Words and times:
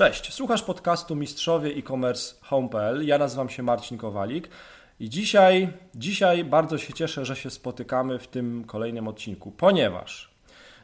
Cześć, 0.00 0.32
słuchasz 0.32 0.62
podcastu 0.62 1.16
Mistrzowie 1.16 1.70
e-commerce 1.70 2.34
home.pl. 2.40 3.06
Ja 3.06 3.18
nazywam 3.18 3.48
się 3.48 3.62
Marcin 3.62 3.98
Kowalik 3.98 4.48
i 5.00 5.08
dzisiaj, 5.08 5.72
dzisiaj 5.94 6.44
bardzo 6.44 6.78
się 6.78 6.92
cieszę, 6.92 7.24
że 7.24 7.36
się 7.36 7.50
spotykamy 7.50 8.18
w 8.18 8.26
tym 8.26 8.64
kolejnym 8.64 9.08
odcinku, 9.08 9.50
ponieważ 9.50 10.30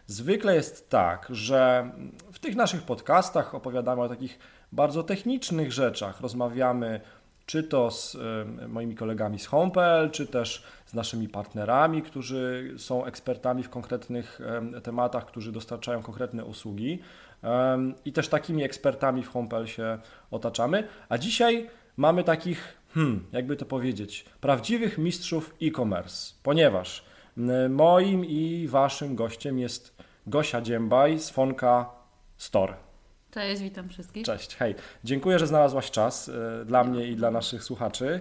zwykle 0.06 0.54
jest 0.54 0.90
tak, 0.90 1.26
że 1.30 1.90
w 2.32 2.38
tych 2.38 2.56
naszych 2.56 2.82
podcastach 2.82 3.54
opowiadamy 3.54 4.02
o 4.02 4.08
takich 4.08 4.38
bardzo 4.72 5.02
technicznych 5.02 5.73
rzeczach, 5.73 6.21
rozmawiamy 6.21 7.01
czy 7.46 7.62
to 7.62 7.90
z 7.90 8.16
moimi 8.68 8.94
kolegami 8.94 9.38
z 9.38 9.46
Home.pl, 9.46 10.10
czy 10.10 10.26
też 10.26 10.62
z 10.86 10.95
naszymi 10.95 11.28
partnerami, 11.28 12.02
którzy 12.02 12.74
są 12.78 13.04
ekspertami 13.04 13.62
w 13.62 13.70
konkretnych 13.70 14.40
tematach, 14.82 15.26
którzy 15.26 15.52
dostarczają 15.52 16.02
konkretne 16.02 16.45
usługi. 16.45 16.98
I 18.04 18.12
też 18.12 18.28
takimi 18.28 18.62
ekspertami 18.62 19.22
w 19.22 19.28
Home.pl 19.28 19.66
się 19.66 19.98
otaczamy. 20.30 20.88
A 21.09 21.18
dzisiaj 21.18 21.70
mamy 21.96 22.24
takich, 22.24 22.77
hmm, 22.95 23.24
jakby 23.32 23.56
to 23.56 23.66
powiedzieć, 23.66 24.24
prawdziwych 24.40 24.98
mistrzów 24.98 25.54
e-commerce, 25.62 26.34
ponieważ 26.42 27.04
moim 27.70 28.24
i 28.24 28.68
waszym 28.68 29.16
gościem 29.16 29.59
jest 29.59 29.96
Gosia 30.26 30.60
Dziębaj 30.60 31.18
z 31.18 31.30
Fonka 31.30 31.90
Store. 32.37 32.85
Cześć, 33.36 33.62
witam 33.62 33.88
wszystkich. 33.88 34.26
Cześć, 34.26 34.56
hej. 34.56 34.74
Dziękuję, 35.04 35.38
że 35.38 35.46
znalazłaś 35.46 35.90
czas 35.90 36.28
y, 36.28 36.32
dla 36.64 36.84
mnie 36.84 37.06
i 37.06 37.16
dla 37.16 37.30
naszych 37.30 37.64
słuchaczy. 37.64 38.20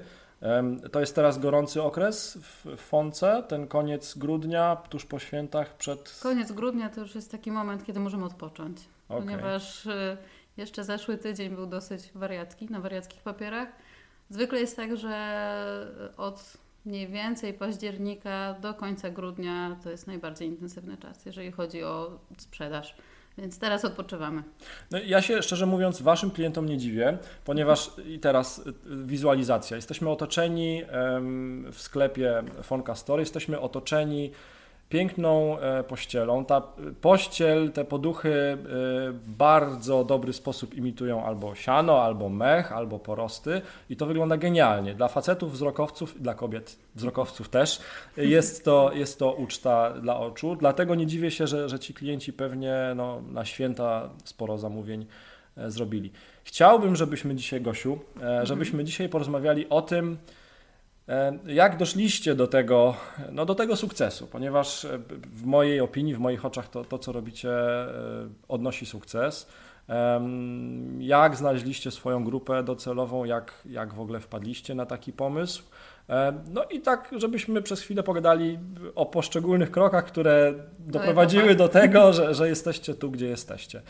To 0.92 1.00
jest 1.00 1.16
teraz 1.16 1.40
gorący 1.40 1.84
okres 1.84 2.38
w 2.42 2.78
Fonce, 2.78 3.44
ten 3.48 3.68
koniec 3.68 4.18
grudnia, 4.18 4.76
tuż 4.76 5.06
po 5.06 5.20
świętach 5.20 5.78
przed... 5.78 6.20
Koniec 6.24 6.52
grudnia 6.52 6.90
to 6.90 7.02
już 7.02 7.16
jest 7.16 7.32
taki 7.32 7.52
moment, 7.52 7.86
kiedy 7.86 8.00
możemy 8.00 8.26
odpocząć, 8.26 8.78
okay. 9.10 9.22
ponieważ 9.22 9.86
y, 9.86 10.18
jeszcze 10.58 10.84
zeszły 10.84 11.18
tydzień 11.18 11.56
był 11.56 11.66
dosyć 11.66 12.12
wariacki, 12.16 12.66
na 12.66 12.80
wariackich 12.80 13.22
papierach. 13.22 13.70
Zwykle 14.30 14.60
jest 14.60 14.76
tak, 14.76 14.98
że 14.98 16.16
od 16.18 16.58
mniej 16.86 17.08
więcej 17.08 17.54
października 17.54 18.54
do 18.54 18.74
końca 18.74 19.10
grudnia 19.10 19.76
to 19.84 19.90
jest 19.90 20.08
najbardziej 20.08 20.48
intensywny 20.48 20.98
czas, 20.98 21.26
jeżeli 21.26 21.52
chodzi 21.52 21.84
o 21.84 22.20
sprzedaż. 22.38 22.96
Więc 23.38 23.60
teraz 23.60 23.86
odpoczywamy. 23.86 24.44
No, 24.92 24.98
ja 25.06 25.22
się 25.22 25.42
szczerze 25.42 25.66
mówiąc 25.66 26.02
Waszym 26.02 26.32
klientom 26.32 26.66
nie 26.66 26.78
dziwię, 26.78 27.18
ponieważ 27.46 27.92
i 28.08 28.20
teraz 28.20 28.60
y, 28.60 28.74
wizualizacja. 29.06 29.76
Jesteśmy 29.76 30.10
otoczeni 30.10 30.84
w 31.72 31.82
sklepie 31.82 32.44
Fonka 32.64 32.96
Store, 32.96 33.22
jesteśmy 33.22 33.60
otoczeni 33.60 34.32
piękną 34.90 35.60
e, 35.60 35.84
pościelą. 35.84 36.46
Ta 36.46 36.62
pościel, 37.02 37.72
te 37.72 37.86
poduchy 37.86 38.30
e, 38.30 38.58
w 39.12 39.30
bardzo 39.30 40.04
dobry 40.04 40.34
sposób 40.34 40.74
imitują 40.74 41.26
albo 41.26 41.56
siano, 41.56 42.04
albo 42.04 42.30
mech, 42.30 42.72
albo 42.72 43.00
porosty 43.00 43.62
i 43.90 43.96
to 43.96 44.06
wygląda 44.06 44.38
genialnie. 44.38 44.96
Dla 44.96 45.08
facetów, 45.08 45.52
wzrokowców, 45.52 46.22
dla 46.22 46.34
kobiet, 46.34 46.78
wzrokowców 46.96 47.50
też 47.50 47.82
jest 48.18 48.66
to, 48.66 48.92
jest 48.94 49.20
to 49.20 49.34
uczta 49.34 49.94
dla 50.02 50.20
oczu. 50.20 50.56
Dlatego 50.56 50.96
nie 50.96 51.08
dziwię 51.08 51.32
się, 51.32 51.48
że, 51.48 51.70
że 51.70 51.80
ci 51.80 51.94
klienci 51.94 52.34
pewnie 52.34 52.76
no, 52.96 53.22
na 53.22 53.46
święta 53.46 54.10
sporo 54.24 54.58
zamówień 54.58 55.06
e, 55.58 55.72
zrobili. 55.72 56.12
Chciałbym, 56.44 56.96
żebyśmy 56.96 57.36
dzisiaj, 57.36 57.62
Gosiu, 57.62 58.00
żebyśmy 58.44 58.84
dzisiaj 58.84 59.10
porozmawiali 59.10 59.70
o 59.70 59.82
tym, 59.82 60.18
E, 60.18 60.45
jak 61.46 61.78
doszliście 61.78 62.36
do 62.36 62.48
tego, 62.48 62.96
no 63.32 63.46
do 63.46 63.56
tego 63.56 63.76
sukcesu? 63.76 64.28
Ponieważ 64.28 64.86
e, 64.86 65.00
w 65.34 65.46
mojej 65.46 65.80
opinii, 65.80 66.16
w 66.16 66.20
moich 66.20 66.46
oczach 66.46 66.70
to, 66.70 66.86
to 66.86 67.00
co 67.00 67.12
robicie 67.12 67.52
e, 67.52 67.88
odnosi 68.48 68.86
sukces. 68.86 69.48
Jak 71.00 71.36
znaleźliście 71.36 71.92
swoją 71.92 72.24
grupę 72.24 72.64
docelową, 72.64 73.26
jak, 73.26 73.54
jak 73.66 73.94
w 73.94 74.00
ogóle 74.00 74.20
wpadliście 74.20 74.76
na 74.76 74.86
taki 74.86 75.14
pomysł? 75.14 75.64
No 76.54 76.64
i 76.64 76.82
tak, 76.82 77.12
żebyśmy 77.18 77.62
przez 77.62 77.82
chwilę 77.82 78.04
pogadali 78.04 78.60
o 78.96 79.06
poszczególnych 79.06 79.72
krokach, 79.72 80.06
które 80.06 80.54
doprowadziły 80.80 81.56
do 81.56 81.68
tego, 81.70 82.14
że, 82.14 82.34
że 82.34 82.50
jesteście 82.50 82.96
tu, 82.96 83.12
gdzie 83.12 83.28
jesteście. 83.28 83.82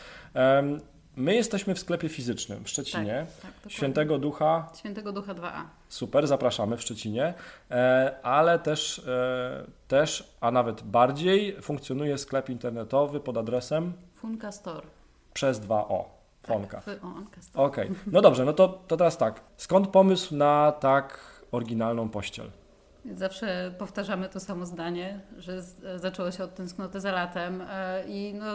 My 1.16 1.34
jesteśmy 1.34 1.74
w 1.74 1.78
sklepie 1.78 2.08
fizycznym 2.08 2.64
w 2.64 2.68
Szczecinie. 2.68 3.26
Tak, 3.42 3.52
tak, 3.62 3.72
Świętego 3.72 4.18
Ducha. 4.18 4.68
Świętego 4.78 5.12
Ducha 5.12 5.34
2A. 5.34 5.62
Super, 5.88 6.26
zapraszamy 6.26 6.76
w 6.76 6.82
Szczecinie. 6.82 7.34
E, 7.70 8.16
ale 8.22 8.58
też, 8.58 8.98
e, 8.98 9.66
też, 9.88 10.36
a 10.40 10.50
nawet 10.50 10.82
bardziej, 10.82 11.62
funkcjonuje 11.62 12.18
sklep 12.18 12.48
internetowy 12.48 13.20
pod 13.20 13.36
adresem 13.36 13.92
Funka 14.14 14.52
Store. 14.52 14.86
Przez 15.34 15.60
2O. 15.60 16.04
Fonka. 16.42 16.80
Tak, 16.80 16.98
Okej, 17.54 17.90
okay. 17.90 17.96
no 18.06 18.20
dobrze, 18.20 18.44
no 18.44 18.52
to, 18.52 18.68
to 18.68 18.96
teraz 18.96 19.18
tak. 19.18 19.40
Skąd 19.56 19.88
pomysł 19.88 20.36
na 20.36 20.72
tak 20.72 21.20
oryginalną 21.52 22.08
pościel? 22.08 22.50
Zawsze 23.14 23.74
powtarzamy 23.78 24.28
to 24.28 24.40
samo 24.40 24.66
zdanie, 24.66 25.20
że 25.38 25.62
zaczęło 25.96 26.30
się 26.30 26.44
od 26.44 26.54
tęsknoty 26.54 27.00
za 27.00 27.12
latem 27.12 27.62
e, 27.70 28.04
i 28.08 28.34
no 28.34 28.46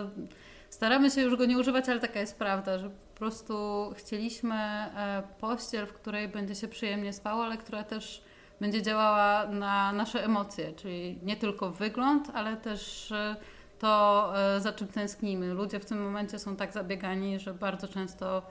Staramy 0.72 1.12
się 1.12 1.22
już 1.22 1.36
go 1.36 1.46
nie 1.46 1.58
używać, 1.58 1.90
ale 1.90 2.00
taka 2.00 2.20
jest 2.20 2.38
prawda, 2.38 2.80
że 2.80 2.90
po 2.90 3.18
prostu 3.20 3.54
chcieliśmy 3.98 4.56
e, 4.56 5.24
pościel, 5.40 5.86
w 5.86 5.94
której 5.94 6.28
będzie 6.28 6.56
się 6.56 6.68
przyjemnie 6.68 7.14
spało, 7.14 7.44
ale 7.44 7.58
która 7.58 7.84
też 7.84 8.24
będzie 8.62 8.82
działała 8.82 9.48
na 9.48 9.94
nasze 9.94 10.26
emocje, 10.26 10.74
czyli 10.74 11.20
nie 11.24 11.36
tylko 11.36 11.72
wygląd, 11.72 12.28
ale 12.34 12.58
też 12.58 13.12
e, 13.12 13.36
to, 13.80 14.34
e, 14.56 14.62
za 14.62 14.74
czym 14.74 14.88
tęsknimy. 14.88 15.54
Ludzie 15.54 15.80
w 15.80 15.86
tym 15.86 16.04
momencie 16.04 16.40
są 16.40 16.56
tak 16.56 16.74
zabiegani, 16.74 17.40
że 17.40 17.54
bardzo 17.54 17.88
często 17.88 18.42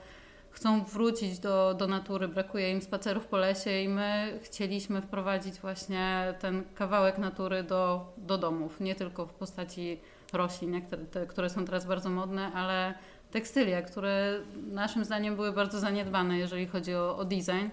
chcą 0.51 0.83
wrócić 0.83 1.39
do, 1.39 1.73
do 1.73 1.87
natury, 1.87 2.27
brakuje 2.27 2.71
im 2.71 2.81
spacerów 2.81 3.27
po 3.27 3.37
lesie 3.37 3.81
i 3.81 3.87
my 3.87 4.39
chcieliśmy 4.43 5.01
wprowadzić 5.01 5.59
właśnie 5.59 6.33
ten 6.39 6.63
kawałek 6.75 7.17
natury 7.17 7.63
do, 7.63 8.13
do 8.17 8.37
domów, 8.37 8.79
nie 8.79 8.95
tylko 8.95 9.25
w 9.25 9.33
postaci 9.33 9.99
roślin, 10.33 10.81
które, 11.27 11.49
są 11.49 11.65
teraz 11.65 11.85
bardzo 11.85 12.09
modne, 12.09 12.51
ale 12.53 12.93
tekstylia, 13.31 13.81
które 13.81 14.39
naszym 14.71 15.05
zdaniem 15.05 15.35
były 15.35 15.51
bardzo 15.51 15.79
zaniedbane, 15.79 16.37
jeżeli 16.37 16.67
chodzi 16.67 16.95
o, 16.95 17.17
o 17.17 17.25
design. 17.25 17.69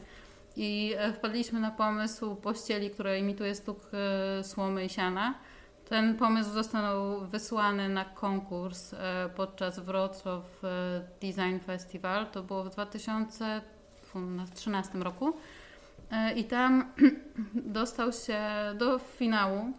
I 0.57 0.95
e, 0.97 1.13
wpadliśmy 1.13 1.61
na 1.61 1.71
pomysł 1.71 2.37
pościeli, 2.37 2.91
która 2.91 3.17
imituje 3.17 3.55
stuk 3.55 3.81
e, 3.93 4.45
słomy 4.45 4.85
i 4.85 4.89
siana. 4.89 5.35
Ten 5.89 6.17
pomysł 6.17 6.51
został 6.51 7.21
wysłany 7.27 7.89
na 7.89 8.05
konkurs 8.05 8.95
e, 8.95 9.31
podczas 9.37 9.79
Wrocław 9.79 10.63
Design 11.21 11.59
Festival. 11.67 12.27
To 12.27 12.43
było 12.43 12.65
w 12.65 12.71
2013 12.71 14.99
roku. 14.99 15.37
I 16.37 16.45
tam 16.45 16.93
dostał 17.79 18.13
się 18.13 18.41
do 18.79 18.99
finału 18.99 19.73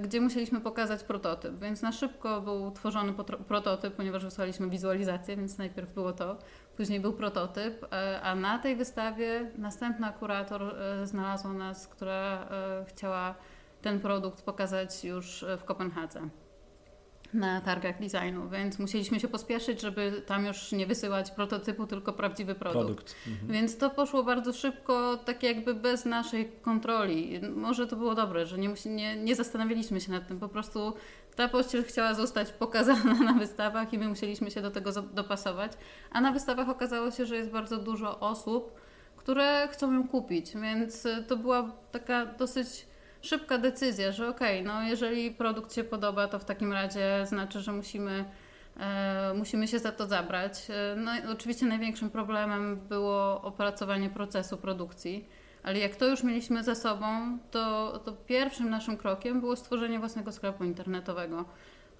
gdzie 0.00 0.20
musieliśmy 0.20 0.60
pokazać 0.60 1.04
prototyp, 1.04 1.58
więc 1.58 1.82
na 1.82 1.92
szybko 1.92 2.40
był 2.40 2.70
tworzony 2.70 3.12
prototyp, 3.48 3.94
ponieważ 3.94 4.24
wysłaliśmy 4.24 4.70
wizualizację, 4.70 5.36
więc 5.36 5.58
najpierw 5.58 5.94
było 5.94 6.12
to, 6.12 6.38
później 6.76 7.00
był 7.00 7.12
prototyp, 7.12 7.84
e, 7.92 8.20
a 8.22 8.34
na 8.34 8.58
tej 8.58 8.76
wystawie 8.76 9.50
następna 9.58 10.12
kurator 10.12 10.62
e, 10.62 11.06
znalazła 11.06 11.52
nas, 11.52 11.88
która 11.88 12.48
chciała 12.86 13.34
ten 13.82 14.00
produkt 14.00 14.42
pokazać 14.42 15.04
już 15.04 15.44
w 15.58 15.64
Kopenhadze 15.64 16.28
na 17.34 17.60
targach 17.60 18.00
designu, 18.00 18.48
więc 18.48 18.78
musieliśmy 18.78 19.20
się 19.20 19.28
pospieszyć, 19.28 19.80
żeby 19.80 20.22
tam 20.26 20.46
już 20.46 20.72
nie 20.72 20.86
wysyłać 20.86 21.30
prototypu, 21.30 21.86
tylko 21.86 22.12
prawdziwy 22.12 22.54
produkt. 22.54 22.86
produkt. 22.86 23.16
Mhm. 23.28 23.52
Więc 23.52 23.78
to 23.78 23.90
poszło 23.90 24.22
bardzo 24.22 24.52
szybko, 24.52 25.16
tak 25.16 25.42
jakby 25.42 25.74
bez 25.74 26.04
naszej 26.04 26.52
kontroli. 26.62 27.40
Może 27.56 27.86
to 27.86 27.96
było 27.96 28.14
dobre, 28.14 28.46
że 28.46 28.58
nie, 28.58 28.74
nie, 28.86 29.16
nie 29.16 29.34
zastanawialiśmy 29.34 30.00
się 30.00 30.12
nad 30.12 30.28
tym, 30.28 30.40
po 30.40 30.48
prostu 30.48 30.94
ta 31.36 31.48
pościel 31.48 31.84
chciała 31.84 32.14
zostać 32.14 32.52
pokazana 32.52 33.14
na 33.32 33.32
wystawach 33.32 33.92
i 33.92 33.98
my 33.98 34.08
musieliśmy 34.08 34.50
się 34.50 34.62
do 34.62 34.70
tego 34.70 34.92
dopasować. 35.02 35.72
A 36.10 36.20
na 36.20 36.32
wystawach 36.32 36.68
okazało 36.68 37.10
się, 37.10 37.26
że 37.26 37.36
jest 37.36 37.50
bardzo 37.50 37.78
dużo 37.78 38.20
osób, 38.20 38.80
które 39.16 39.68
chcą 39.72 39.92
ją 39.92 40.08
kupić, 40.08 40.52
więc 40.56 41.08
to 41.28 41.36
była 41.36 41.72
taka 41.92 42.26
dosyć 42.26 42.91
szybka 43.22 43.58
decyzja, 43.58 44.12
że 44.12 44.28
okej, 44.28 44.60
okay, 44.60 44.74
no 44.74 44.82
jeżeli 44.82 45.30
produkt 45.30 45.74
się 45.74 45.84
podoba, 45.84 46.28
to 46.28 46.38
w 46.38 46.44
takim 46.44 46.72
razie 46.72 47.26
znaczy, 47.26 47.60
że 47.60 47.72
musimy, 47.72 48.24
e, 48.80 49.34
musimy 49.34 49.68
się 49.68 49.78
za 49.78 49.92
to 49.92 50.06
zabrać. 50.06 50.70
E, 50.70 50.96
no 50.96 51.12
oczywiście 51.32 51.66
największym 51.66 52.10
problemem 52.10 52.80
było 52.88 53.42
opracowanie 53.42 54.10
procesu 54.10 54.56
produkcji, 54.56 55.28
ale 55.62 55.78
jak 55.78 55.96
to 55.96 56.06
już 56.06 56.22
mieliśmy 56.22 56.64
za 56.64 56.74
sobą, 56.74 57.38
to, 57.50 57.98
to 58.04 58.12
pierwszym 58.12 58.70
naszym 58.70 58.96
krokiem 58.96 59.40
było 59.40 59.56
stworzenie 59.56 59.98
własnego 59.98 60.32
sklepu 60.32 60.64
internetowego, 60.64 61.44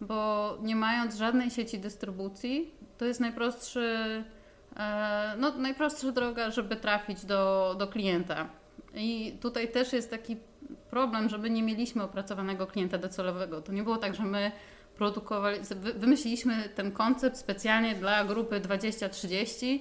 bo 0.00 0.58
nie 0.62 0.76
mając 0.76 1.16
żadnej 1.16 1.50
sieci 1.50 1.78
dystrybucji, 1.78 2.74
to 2.98 3.04
jest 3.04 3.20
najprostszy, 3.20 4.24
e, 4.76 5.34
no, 5.38 5.58
najprostsza 5.58 6.12
droga, 6.12 6.50
żeby 6.50 6.76
trafić 6.76 7.24
do, 7.24 7.74
do 7.78 7.88
klienta. 7.88 8.48
I 8.94 9.38
tutaj 9.40 9.68
też 9.68 9.92
jest 9.92 10.10
taki 10.10 10.36
problem, 10.92 11.28
żeby 11.28 11.50
nie 11.50 11.62
mieliśmy 11.62 12.02
opracowanego 12.02 12.66
klienta 12.66 12.98
docelowego. 12.98 13.60
To 13.62 13.72
nie 13.72 13.82
było 13.82 13.96
tak, 13.96 14.14
że 14.14 14.22
my 14.22 14.52
produkowali, 14.96 15.58
wymyśliliśmy 15.96 16.68
ten 16.68 16.92
koncept 16.92 17.36
specjalnie 17.36 17.94
dla 17.94 18.24
grupy 18.24 18.60
20-30. 18.60 19.78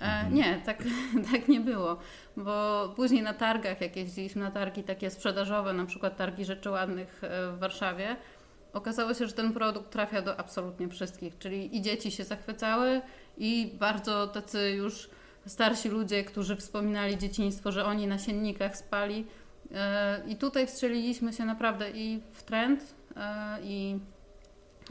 E, 0.00 0.04
mhm. 0.04 0.34
Nie, 0.34 0.62
tak, 0.66 0.82
tak 1.32 1.48
nie 1.48 1.60
było, 1.60 1.96
bo 2.36 2.88
później 2.96 3.22
na 3.22 3.34
targach, 3.34 3.80
jak 3.80 3.96
jeździliśmy 3.96 4.42
na 4.42 4.50
targi 4.50 4.82
takie 4.82 5.10
sprzedażowe, 5.10 5.72
na 5.72 5.86
przykład 5.86 6.16
targi 6.16 6.44
rzeczy 6.44 6.70
ładnych 6.70 7.24
e, 7.24 7.52
w 7.52 7.58
Warszawie, 7.58 8.16
okazało 8.72 9.14
się, 9.14 9.26
że 9.26 9.32
ten 9.32 9.52
produkt 9.52 9.90
trafia 9.90 10.22
do 10.22 10.40
absolutnie 10.40 10.88
wszystkich, 10.88 11.38
czyli 11.38 11.76
i 11.76 11.82
dzieci 11.82 12.10
się 12.10 12.24
zachwycały 12.24 13.00
i 13.38 13.72
bardzo 13.78 14.26
tacy 14.26 14.70
już 14.70 15.10
starsi 15.46 15.88
ludzie, 15.88 16.24
którzy 16.24 16.56
wspominali 16.56 17.18
dzieciństwo, 17.18 17.72
że 17.72 17.84
oni 17.84 18.06
na 18.06 18.18
siennikach 18.18 18.76
spali. 18.76 19.26
E, 19.76 20.22
I 20.28 20.36
tutaj 20.36 20.66
wstrzeliliśmy 20.66 21.32
się 21.32 21.44
naprawdę 21.44 21.90
i 21.90 22.20
w 22.32 22.42
trend, 22.42 22.94
i 23.62 23.98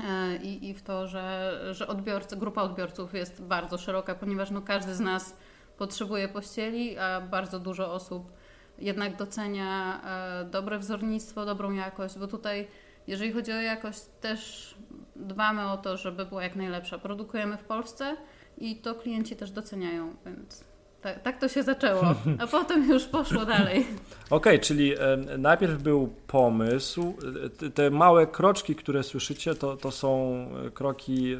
E, 0.03 0.35
i, 0.35 0.69
i 0.69 0.73
w 0.73 0.83
to, 0.83 1.07
że, 1.07 1.59
że 1.71 1.87
odbiorcy, 1.87 2.37
grupa 2.37 2.61
odbiorców 2.61 3.13
jest 3.13 3.41
bardzo 3.41 3.77
szeroka, 3.77 4.15
ponieważ 4.15 4.51
no, 4.51 4.61
każdy 4.61 4.95
z 4.95 4.99
nas 4.99 5.37
potrzebuje 5.77 6.27
pościeli, 6.27 6.97
a 6.97 7.21
bardzo 7.21 7.59
dużo 7.59 7.93
osób 7.93 8.31
jednak 8.79 9.15
docenia 9.15 10.01
e, 10.41 10.45
dobre 10.45 10.79
wzornictwo, 10.79 11.45
dobrą 11.45 11.71
jakość, 11.71 12.17
bo 12.17 12.27
tutaj 12.27 12.67
jeżeli 13.07 13.31
chodzi 13.31 13.51
o 13.51 13.61
jakość 13.61 14.01
też 14.21 14.75
dbamy 15.15 15.69
o 15.71 15.77
to, 15.77 15.97
żeby 15.97 16.25
była 16.25 16.43
jak 16.43 16.55
najlepsza. 16.55 16.97
Produkujemy 16.97 17.57
w 17.57 17.63
Polsce 17.63 18.17
i 18.57 18.75
to 18.75 18.95
klienci 18.95 19.35
też 19.35 19.51
doceniają, 19.51 20.15
więc 20.25 20.63
tak, 21.05 21.21
tak 21.21 21.39
to 21.39 21.47
się 21.47 21.63
zaczęło, 21.63 22.03
a 22.39 22.47
potem 22.57 22.89
już 22.89 23.05
poszło 23.05 23.45
dalej. 23.45 23.79
Okej, 23.79 23.95
okay, 24.29 24.59
czyli 24.59 24.93
e, 24.93 25.17
najpierw 25.37 25.81
był 25.81 26.13
pomysł. 26.27 27.17
Te, 27.57 27.69
te 27.69 27.89
małe 27.89 28.27
kroczki, 28.27 28.75
które 28.75 29.03
słyszycie, 29.03 29.55
to, 29.55 29.77
to 29.77 29.91
są 29.91 30.45
kroki 30.73 31.33
e, 31.33 31.37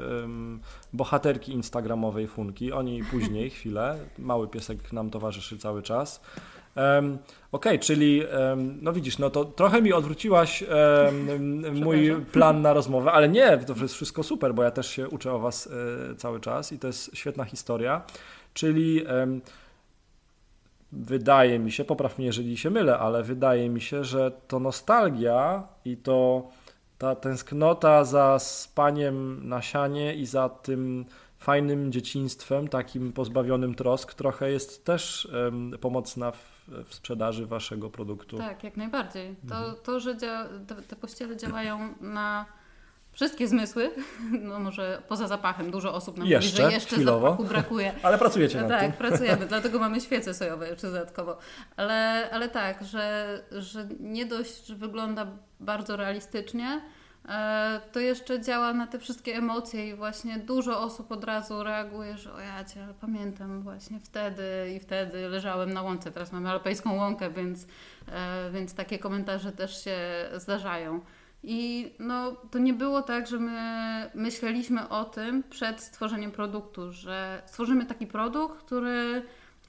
bohaterki 0.94 1.52
instagramowej 1.52 2.28
Funki. 2.28 2.72
Oni 2.72 3.04
później, 3.12 3.50
chwilę. 3.50 3.98
Mały 4.20 4.48
piesek 4.48 4.94
nam 4.94 5.10
towarzyszy 5.10 5.58
cały 5.58 5.84
czas. 5.84 6.22
Um, 6.76 7.18
Okej, 7.52 7.72
okay, 7.72 7.80
czyli 7.80 8.24
um, 8.26 8.78
no 8.82 8.94
widzisz, 8.94 9.18
no 9.18 9.30
to 9.30 9.46
trochę 9.46 9.82
mi 9.82 9.94
odwróciłaś 9.94 10.64
um, 10.64 11.84
mój 11.84 12.16
plan 12.32 12.62
na 12.62 12.74
rozmowę, 12.74 13.12
ale 13.12 13.30
nie, 13.30 13.58
to 13.58 13.74
jest 13.82 13.94
wszystko 13.94 14.24
super, 14.24 14.54
bo 14.54 14.64
ja 14.64 14.72
też 14.72 14.90
się 14.90 15.10
uczę 15.10 15.34
o 15.34 15.40
Was 15.40 15.70
e, 16.12 16.16
cały 16.16 16.40
czas 16.40 16.72
i 16.72 16.80
to 16.80 16.88
jest 16.88 17.12
świetna 17.18 17.46
historia. 17.46 18.02
Czyli 18.56 19.06
wydaje 20.92 21.60
mi 21.60 21.72
się, 21.72 21.86
popraw 21.86 22.18
mnie, 22.18 22.28
jeżeli 22.28 22.58
się 22.58 22.70
mylę, 22.70 23.00
ale 23.00 23.24
wydaje 23.24 23.70
mi 23.70 23.82
się, 23.82 24.04
że 24.04 24.32
to 24.48 24.60
nostalgia 24.60 25.68
i 25.86 25.98
to 25.98 26.50
ta 26.98 27.16
tęsknota 27.16 28.04
za 28.04 28.40
spaniem 28.40 29.48
na 29.50 29.62
sianie 29.62 30.16
i 30.16 30.26
za 30.26 30.50
tym 30.50 31.06
fajnym 31.38 31.92
dzieciństwem, 31.92 32.68
takim 32.68 33.14
pozbawionym 33.14 33.76
trosk, 33.76 34.14
trochę 34.14 34.52
jest 34.52 34.86
też 34.86 35.28
pomocna 35.82 36.32
w, 36.32 36.68
w, 36.68 36.94
sprzedaży 36.94 37.46
waszego 37.46 37.90
produktu. 37.90 38.38
Tak, 38.38 38.64
jak 38.64 38.78
najbardziej. 38.78 39.36
To, 39.50 39.56
mhm. 39.56 39.76
to 39.84 40.00
że 40.00 40.16
dzia- 40.18 40.66
te, 40.68 40.76
te 40.76 40.96
pościele 40.96 41.38
działają 41.38 41.94
na 42.02 42.46
wszystkie 43.16 43.48
zmysły, 43.48 43.92
no 44.50 44.60
może 44.60 45.02
poza 45.08 45.28
zapachem, 45.28 45.72
dużo 45.72 45.94
osób 45.94 46.18
nam 46.18 46.28
jeszcze, 46.28 46.62
mówi, 46.62 46.72
że 46.72 46.76
jeszcze 46.76 46.96
chwilowo. 46.96 47.30
zapachu 47.30 47.44
brakuje. 47.44 47.94
Ale 48.04 48.18
pracujecie 48.18 48.62
nad 48.62 48.70
tak, 48.70 48.82
tym. 48.82 48.92
Tak, 48.92 49.00
pracujemy, 49.10 49.46
dlatego 49.46 49.80
mamy 49.80 50.02
świece 50.02 50.34
sojowe 50.34 50.70
jeszcze 50.70 50.88
dodatkowo. 50.88 51.38
Ale, 51.78 52.30
ale 52.32 52.50
tak, 52.50 52.84
że, 52.84 53.26
że 53.52 53.88
nie 54.00 54.26
dość, 54.26 54.66
że 54.66 54.76
wygląda 54.76 55.28
bardzo 55.60 55.96
realistycznie, 55.98 56.82
e, 57.30 57.82
to 57.92 58.00
jeszcze 58.00 58.42
działa 58.42 58.74
na 58.74 58.88
te 58.88 59.00
wszystkie 59.00 59.36
emocje 59.36 59.90
i 59.90 59.96
właśnie 59.96 60.40
dużo 60.40 60.82
osób 60.82 61.12
od 61.12 61.24
razu 61.24 61.64
reaguje, 61.64 62.18
że 62.18 62.34
o 62.34 62.40
ja 62.40 62.64
cię, 62.64 62.84
ale 62.84 62.94
pamiętam 62.94 63.62
właśnie 63.62 64.00
wtedy 64.00 64.44
i 64.76 64.80
wtedy 64.80 65.30
leżałem 65.30 65.74
na 65.74 65.82
łące, 65.82 66.12
teraz 66.12 66.32
mamy 66.32 66.50
alpejską 66.50 66.96
łąkę, 66.96 67.30
więc, 67.30 67.68
e, 68.12 68.52
więc 68.52 68.76
takie 68.76 69.00
komentarze 69.00 69.52
też 69.52 69.84
się 69.84 69.98
zdarzają. 70.38 71.02
I 71.48 71.92
no, 72.00 72.32
to 72.52 72.60
nie 72.60 72.74
było 72.74 73.02
tak, 73.02 73.28
że 73.28 73.40
my 73.40 74.10
myśleliśmy 74.16 74.90
o 74.90 75.06
tym 75.06 75.44
przed 75.50 75.82
stworzeniem 75.82 76.32
produktu, 76.32 76.92
że 76.92 77.42
stworzymy 77.46 77.86
taki 77.86 78.08
produkt, 78.08 78.60
który 78.60 79.24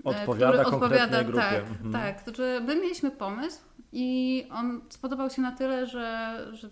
e, 0.06 0.08
odpowiada 0.08 0.64
który 0.64 0.76
odpowiada 0.76 1.24
grupie. 1.24 1.40
Tak, 1.40 1.64
mhm. 1.64 1.92
tak, 1.92 2.36
że 2.36 2.60
my 2.66 2.76
mieliśmy 2.76 3.10
pomysł 3.10 3.60
i 3.92 4.46
on 4.50 4.80
spodobał 4.88 5.30
się 5.30 5.42
na 5.42 5.52
tyle, 5.52 5.86
że, 5.86 6.38
że 6.52 6.68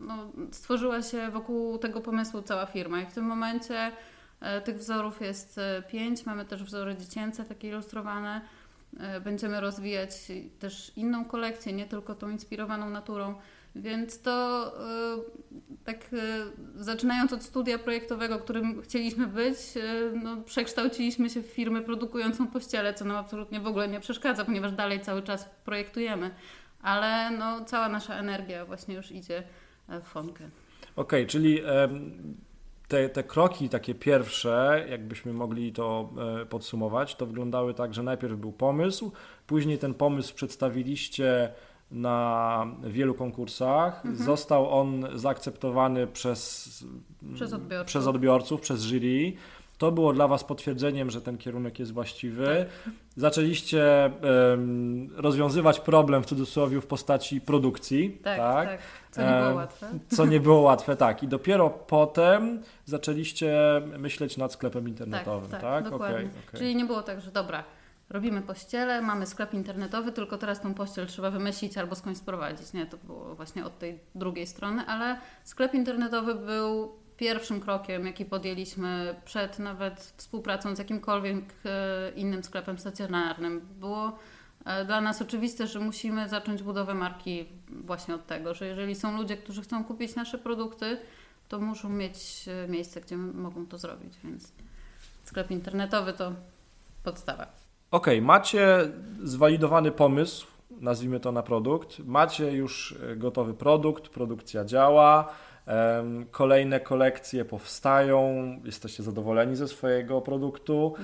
no, 0.00 0.32
stworzyła 0.52 1.02
się 1.02 1.30
wokół 1.30 1.78
tego 1.78 2.00
pomysłu 2.00 2.42
cała 2.42 2.66
firma. 2.66 3.00
I 3.00 3.06
w 3.06 3.12
tym 3.12 3.24
momencie 3.24 3.92
e, 4.40 4.60
tych 4.60 4.78
wzorów 4.78 5.20
jest 5.20 5.58
e, 5.58 5.82
pięć. 5.82 6.26
Mamy 6.26 6.44
też 6.44 6.64
wzory 6.64 6.96
dziecięce, 6.96 7.44
takie 7.44 7.68
ilustrowane. 7.68 8.40
E, 9.00 9.20
będziemy 9.20 9.60
rozwijać 9.60 10.10
też 10.58 10.92
inną 10.96 11.24
kolekcję, 11.24 11.72
nie 11.72 11.86
tylko 11.86 12.14
tą 12.14 12.30
inspirowaną 12.30 12.90
naturą. 12.90 13.34
Więc 13.76 14.22
to 14.22 14.66
y, 15.70 15.84
tak 15.84 16.12
y, 16.12 16.18
zaczynając 16.76 17.32
od 17.32 17.42
studia 17.42 17.78
projektowego, 17.78 18.38
którym 18.38 18.82
chcieliśmy 18.82 19.26
być, 19.26 19.56
y, 19.76 20.12
no, 20.22 20.36
przekształciliśmy 20.36 21.30
się 21.30 21.42
w 21.42 21.46
firmę 21.46 21.82
produkującą 21.82 22.46
pościele, 22.46 22.94
co 22.94 23.04
nam 23.04 23.16
absolutnie 23.16 23.60
w 23.60 23.66
ogóle 23.66 23.88
nie 23.88 24.00
przeszkadza, 24.00 24.44
ponieważ 24.44 24.72
dalej 24.72 25.00
cały 25.00 25.22
czas 25.22 25.48
projektujemy. 25.64 26.30
Ale 26.82 27.30
no, 27.30 27.64
cała 27.64 27.88
nasza 27.88 28.14
energia 28.14 28.66
właśnie 28.66 28.94
już 28.94 29.12
idzie 29.12 29.42
e, 29.88 30.00
w 30.00 30.04
fonkę. 30.04 30.44
Okej, 30.96 31.22
okay, 31.22 31.26
czyli 31.26 31.62
te, 32.88 33.08
te 33.08 33.22
kroki 33.22 33.68
takie 33.68 33.94
pierwsze, 33.94 34.86
jakbyśmy 34.90 35.32
mogli 35.32 35.72
to 35.72 36.10
e, 36.42 36.46
podsumować, 36.46 37.14
to 37.14 37.26
wyglądały 37.26 37.74
tak, 37.74 37.94
że 37.94 38.02
najpierw 38.02 38.36
był 38.36 38.52
pomysł, 38.52 39.12
później 39.46 39.78
ten 39.78 39.94
pomysł 39.94 40.34
przedstawiliście 40.34 41.52
na 41.90 42.66
wielu 42.82 43.14
konkursach. 43.14 43.96
Mhm. 44.06 44.24
Został 44.24 44.80
on 44.80 45.06
zaakceptowany 45.14 46.06
przez, 46.06 46.68
przez, 47.34 47.52
odbiorców. 47.52 47.86
przez 47.86 48.06
odbiorców, 48.06 48.60
przez 48.60 48.82
jury. 48.82 49.32
To 49.78 49.92
było 49.92 50.12
dla 50.12 50.28
Was 50.28 50.44
potwierdzeniem, 50.44 51.10
że 51.10 51.20
ten 51.20 51.38
kierunek 51.38 51.78
jest 51.78 51.92
właściwy. 51.92 52.66
Tak. 52.84 52.94
Zaczęliście 53.16 54.10
um, 54.50 55.08
rozwiązywać 55.16 55.80
problem 55.80 56.22
w 56.22 56.26
cudzysłowie 56.26 56.80
w 56.80 56.86
postaci 56.86 57.40
produkcji. 57.40 58.18
Tak, 58.24 58.38
tak. 58.38 58.68
tak. 58.68 58.80
Co 59.10 59.22
nie 59.22 59.40
było 59.42 59.54
łatwe. 59.54 59.86
Co 60.08 60.26
nie 60.26 60.40
było 60.40 60.60
łatwe, 60.60 60.96
tak. 60.96 61.22
I 61.22 61.28
dopiero 61.28 61.70
potem 61.70 62.62
zaczęliście 62.84 63.56
myśleć 63.98 64.36
nad 64.36 64.52
sklepem 64.52 64.88
internetowym, 64.88 65.50
tak? 65.50 65.60
tak, 65.60 65.84
tak? 65.84 65.92
dokładnie. 65.92 66.16
Okay, 66.16 66.30
okay. 66.48 66.60
Czyli 66.60 66.76
nie 66.76 66.84
było 66.84 67.02
tak, 67.02 67.20
że 67.20 67.30
dobra, 67.30 67.64
robimy 68.08 68.42
pościele, 68.42 69.02
mamy 69.02 69.26
sklep 69.26 69.54
internetowy, 69.54 70.12
tylko 70.12 70.38
teraz 70.38 70.60
tą 70.60 70.74
pościel 70.74 71.06
trzeba 71.06 71.30
wymyślić 71.30 71.78
albo 71.78 71.94
skądś 71.94 72.18
sprowadzić. 72.18 72.72
Nie, 72.72 72.86
to 72.86 72.96
było 72.96 73.34
właśnie 73.34 73.64
od 73.64 73.78
tej 73.78 74.00
drugiej 74.14 74.46
strony, 74.46 74.82
ale 74.86 75.20
sklep 75.44 75.74
internetowy 75.74 76.34
był 76.34 76.92
pierwszym 77.16 77.60
krokiem, 77.60 78.06
jaki 78.06 78.24
podjęliśmy 78.24 79.14
przed 79.24 79.58
nawet 79.58 80.12
współpracą 80.16 80.76
z 80.76 80.78
jakimkolwiek 80.78 81.44
e, 81.64 82.10
innym 82.16 82.44
sklepem 82.44 82.78
stacjonarnym. 82.78 83.68
Było 83.80 84.18
e, 84.64 84.84
dla 84.84 85.00
nas 85.00 85.22
oczywiste, 85.22 85.66
że 85.66 85.80
musimy 85.80 86.28
zacząć 86.28 86.62
budowę 86.62 86.94
marki 86.94 87.46
właśnie 87.68 88.14
od 88.14 88.26
tego, 88.26 88.54
że 88.54 88.66
jeżeli 88.66 88.94
są 88.94 89.16
ludzie, 89.16 89.36
którzy 89.36 89.62
chcą 89.62 89.84
kupić 89.84 90.14
nasze 90.14 90.38
produkty, 90.38 90.98
to 91.48 91.58
muszą 91.58 91.88
mieć 91.88 92.44
e, 92.48 92.68
miejsce, 92.68 93.00
gdzie 93.00 93.16
mogą 93.16 93.66
to 93.66 93.78
zrobić, 93.78 94.14
więc 94.24 94.52
sklep 95.24 95.50
internetowy 95.50 96.12
to 96.12 96.32
podstawa. 97.04 97.65
OK, 97.90 98.06
macie 98.22 98.78
zwalidowany 99.22 99.90
pomysł, 99.90 100.46
nazwijmy 100.80 101.20
to 101.20 101.32
na 101.32 101.42
produkt, 101.42 101.98
macie 101.98 102.52
już 102.52 102.98
e, 103.12 103.16
gotowy 103.16 103.54
produkt, 103.54 104.08
produkcja 104.08 104.64
działa, 104.64 105.32
kolejne 106.30 106.80
kolekcje 106.80 107.44
powstają, 107.44 108.32
jesteście 108.64 109.02
zadowoleni 109.02 109.56
ze 109.56 109.68
swojego 109.68 110.20
produktu. 110.20 110.94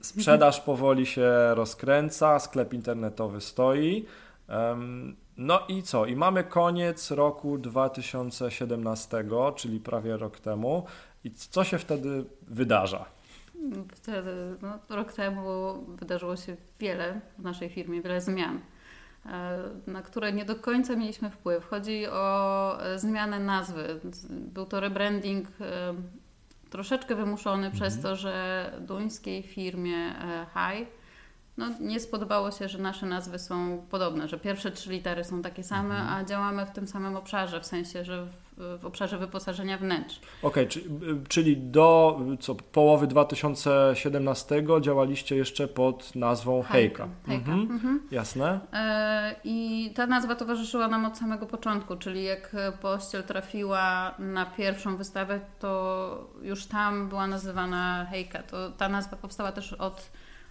Sprzedaż 0.00 0.60
powoli 0.60 1.06
się 1.06 1.30
rozkręca, 1.54 2.38
sklep 2.38 2.74
internetowy 2.74 3.40
stoi. 3.40 4.06
No 5.36 5.60
i 5.68 5.82
co? 5.82 6.06
I 6.06 6.16
mamy 6.16 6.44
koniec 6.44 7.10
roku 7.10 7.58
2017, 7.58 9.24
czyli 9.56 9.80
prawie 9.80 10.16
rok 10.16 10.40
temu. 10.40 10.84
I 11.24 11.30
co 11.30 11.64
się 11.64 11.78
wtedy 11.78 12.24
wydarza? 12.42 13.04
Wtedy, 13.94 14.30
no, 14.62 14.78
rok 14.88 15.12
temu 15.12 15.74
wydarzyło 15.88 16.36
się 16.36 16.56
wiele 16.80 17.20
w 17.38 17.42
naszej 17.42 17.68
firmie, 17.68 18.02
wiele 18.02 18.20
zmian, 18.20 18.60
e, 19.26 19.58
na 19.86 20.02
które 20.02 20.32
nie 20.32 20.44
do 20.44 20.56
końca 20.56 20.96
mieliśmy 20.96 21.30
wpływ. 21.30 21.64
Chodzi 21.64 22.06
o 22.06 22.78
e, 22.82 22.98
zmianę 22.98 23.40
nazwy. 23.40 24.00
Był 24.30 24.66
to 24.66 24.80
rebranding 24.80 25.48
e, 25.60 25.94
troszeczkę 26.70 27.14
wymuszony 27.14 27.66
mhm. 27.66 27.72
przez 27.72 28.02
to, 28.02 28.16
że 28.16 28.72
duńskiej 28.80 29.42
firmie 29.42 30.14
High 30.54 30.88
no, 31.58 31.66
nie 31.80 32.00
spodobało 32.00 32.50
się, 32.50 32.68
że 32.68 32.78
nasze 32.78 33.06
nazwy 33.06 33.38
są 33.38 33.86
podobne, 33.90 34.28
że 34.28 34.38
pierwsze 34.38 34.70
trzy 34.70 34.90
litery 34.90 35.24
są 35.24 35.42
takie 35.42 35.64
same, 35.64 35.94
mhm. 35.94 36.14
a 36.14 36.24
działamy 36.24 36.66
w 36.66 36.70
tym 36.70 36.86
samym 36.86 37.16
obszarze, 37.16 37.60
w 37.60 37.66
sensie, 37.66 38.04
że 38.04 38.26
w 38.58 38.86
obszarze 38.86 39.18
wyposażenia 39.18 39.78
wnętrz. 39.78 40.20
Okej, 40.42 40.66
okay, 40.66 40.80
czyli 41.28 41.56
do 41.56 42.20
co, 42.40 42.54
połowy 42.54 43.06
2017 43.06 44.64
działaliście 44.80 45.36
jeszcze 45.36 45.68
pod 45.68 46.16
nazwą 46.16 46.62
Hejka. 46.62 47.08
Hejka. 47.26 47.52
Mhm. 47.52 47.60
Mhm. 47.60 48.00
Jasne. 48.10 48.60
E, 48.72 49.34
I 49.44 49.90
ta 49.94 50.06
nazwa 50.06 50.34
towarzyszyła 50.34 50.88
nam 50.88 51.04
od 51.04 51.18
samego 51.18 51.46
początku, 51.46 51.96
czyli 51.96 52.24
jak 52.24 52.56
pościel 52.80 53.22
trafiła 53.22 54.14
na 54.18 54.46
pierwszą 54.46 54.96
wystawę, 54.96 55.40
to 55.58 56.30
już 56.42 56.66
tam 56.66 57.08
była 57.08 57.26
nazywana 57.26 58.06
Hejka. 58.10 58.42
To 58.42 58.70
ta 58.70 58.88
nazwa 58.88 59.16
powstała 59.16 59.52
też 59.52 59.72
od, 59.72 60.10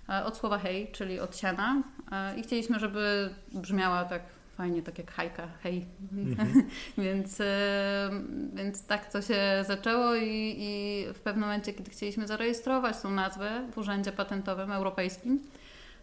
e, 0.09 0.25
od 0.25 0.37
słowa 0.37 0.57
hej, 0.57 0.91
czyli 0.91 1.19
od 1.19 1.37
siana. 1.37 1.81
E, 2.11 2.39
I 2.39 2.43
chcieliśmy, 2.43 2.79
żeby 2.79 3.29
brzmiała 3.53 4.05
tak 4.05 4.36
fajnie, 4.57 4.81
tak 4.83 4.97
jak 4.97 5.11
hajka, 5.11 5.47
hej. 5.63 5.85
Mhm. 6.13 6.63
więc, 6.97 7.41
e, 7.41 8.09
więc 8.53 8.85
tak 8.85 9.11
to 9.11 9.21
się 9.21 9.63
zaczęło 9.67 10.15
i, 10.15 10.55
i 10.57 11.05
w 11.13 11.19
pewnym 11.19 11.41
momencie, 11.41 11.73
kiedy 11.73 11.91
chcieliśmy 11.91 12.27
zarejestrować 12.27 13.01
tą 13.01 13.11
nazwę 13.11 13.63
w 13.71 13.77
Urzędzie 13.77 14.11
Patentowym 14.11 14.71
Europejskim, 14.71 15.39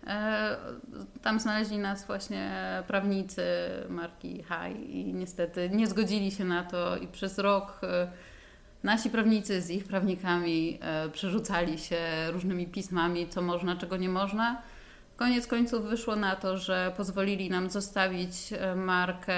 e, 0.06 0.56
tam 1.22 1.40
znaleźli 1.40 1.78
nas 1.78 2.06
właśnie 2.06 2.50
prawnicy 2.86 3.42
marki 3.88 4.42
Haj 4.42 4.90
i 4.90 5.14
niestety 5.14 5.70
nie 5.70 5.86
zgodzili 5.86 6.30
się 6.30 6.44
na 6.44 6.64
to 6.64 6.96
i 6.96 7.06
przez 7.06 7.38
rok 7.38 7.80
e, 7.82 8.08
nasi 8.82 9.10
prawnicy 9.10 9.62
z 9.62 9.70
ich 9.70 9.84
prawnikami 9.84 10.78
przerzucali 11.12 11.78
się 11.78 11.98
różnymi 12.32 12.66
pismami, 12.66 13.28
co 13.28 13.42
można, 13.42 13.76
czego 13.76 13.96
nie 13.96 14.08
można. 14.08 14.62
Koniec 15.16 15.46
końców 15.46 15.84
wyszło 15.84 16.16
na 16.16 16.36
to, 16.36 16.58
że 16.58 16.92
pozwolili 16.96 17.50
nam 17.50 17.70
zostawić 17.70 18.52
e, 18.52 18.76
markę 18.76 19.34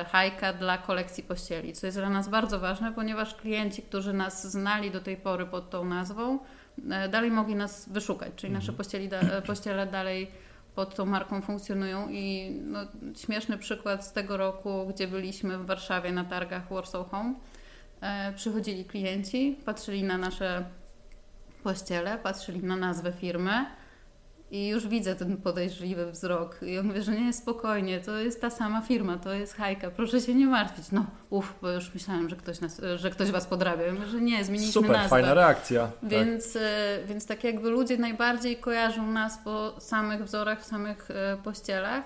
e, 0.00 0.04
Hajka 0.04 0.52
dla 0.52 0.78
kolekcji 0.78 1.22
pościeli, 1.22 1.72
co 1.72 1.86
jest 1.86 1.98
dla 1.98 2.10
nas 2.10 2.28
bardzo 2.28 2.60
ważne, 2.60 2.92
ponieważ 2.92 3.34
klienci, 3.34 3.82
którzy 3.82 4.12
nas 4.12 4.50
znali 4.50 4.90
do 4.90 5.00
tej 5.00 5.16
pory 5.16 5.46
pod 5.46 5.70
tą 5.70 5.84
nazwą, 5.84 6.38
e, 6.90 7.08
dalej 7.08 7.30
mogli 7.30 7.54
nas 7.54 7.88
wyszukać, 7.88 8.32
czyli 8.36 8.52
nasze 8.52 8.72
mhm. 8.72 8.76
pościeli, 8.76 9.10
pościele 9.46 9.86
dalej 9.86 10.30
pod 10.74 10.94
tą 10.94 11.04
marką 11.04 11.42
funkcjonują 11.42 12.08
i 12.08 12.50
no, 12.64 12.78
śmieszny 13.16 13.58
przykład 13.58 14.06
z 14.06 14.12
tego 14.12 14.36
roku, 14.36 14.86
gdzie 14.86 15.08
byliśmy 15.08 15.58
w 15.58 15.66
Warszawie 15.66 16.12
na 16.12 16.24
targach 16.24 16.68
Warsaw 16.68 17.10
Home, 17.10 17.34
przychodzili 18.36 18.84
klienci, 18.84 19.58
patrzyli 19.64 20.02
na 20.02 20.18
nasze 20.18 20.64
pościele, 21.62 22.18
patrzyli 22.18 22.62
na 22.62 22.76
nazwę 22.76 23.12
firmy, 23.12 23.66
i 24.54 24.68
już 24.68 24.88
widzę 24.88 25.16
ten 25.16 25.36
podejrzliwy 25.36 26.10
wzrok. 26.10 26.62
I 26.62 26.78
on 26.78 26.86
mówi, 26.86 27.02
że 27.02 27.12
nie, 27.12 27.32
spokojnie, 27.32 28.00
to 28.00 28.18
jest 28.18 28.40
ta 28.40 28.50
sama 28.50 28.80
firma, 28.80 29.18
to 29.18 29.32
jest 29.32 29.54
Hajka, 29.54 29.90
proszę 29.90 30.20
się 30.20 30.34
nie 30.34 30.46
martwić. 30.46 30.92
No, 30.92 31.06
uff, 31.30 31.54
bo 31.62 31.70
już 31.70 31.94
myślałem, 31.94 32.28
że 32.28 32.36
ktoś, 32.36 32.60
nas, 32.60 32.80
że 32.96 33.10
ktoś 33.10 33.30
was 33.30 33.46
podrabia. 33.46 33.82
Ja 33.82 33.92
mówię, 33.92 34.06
że 34.06 34.20
nie, 34.20 34.44
zmieniliśmy 34.44 34.72
Super, 34.72 34.90
nazwę. 34.90 35.08
fajna 35.08 35.34
reakcja. 35.34 35.90
Więc 36.02 36.52
tak. 36.52 36.62
więc 37.06 37.26
tak 37.26 37.44
jakby 37.44 37.70
ludzie 37.70 37.98
najbardziej 37.98 38.56
kojarzą 38.56 39.06
nas 39.06 39.38
po 39.44 39.74
samych 39.80 40.24
wzorach, 40.24 40.60
w 40.60 40.64
samych 40.64 41.10
e, 41.10 41.36
pościelach. 41.44 42.04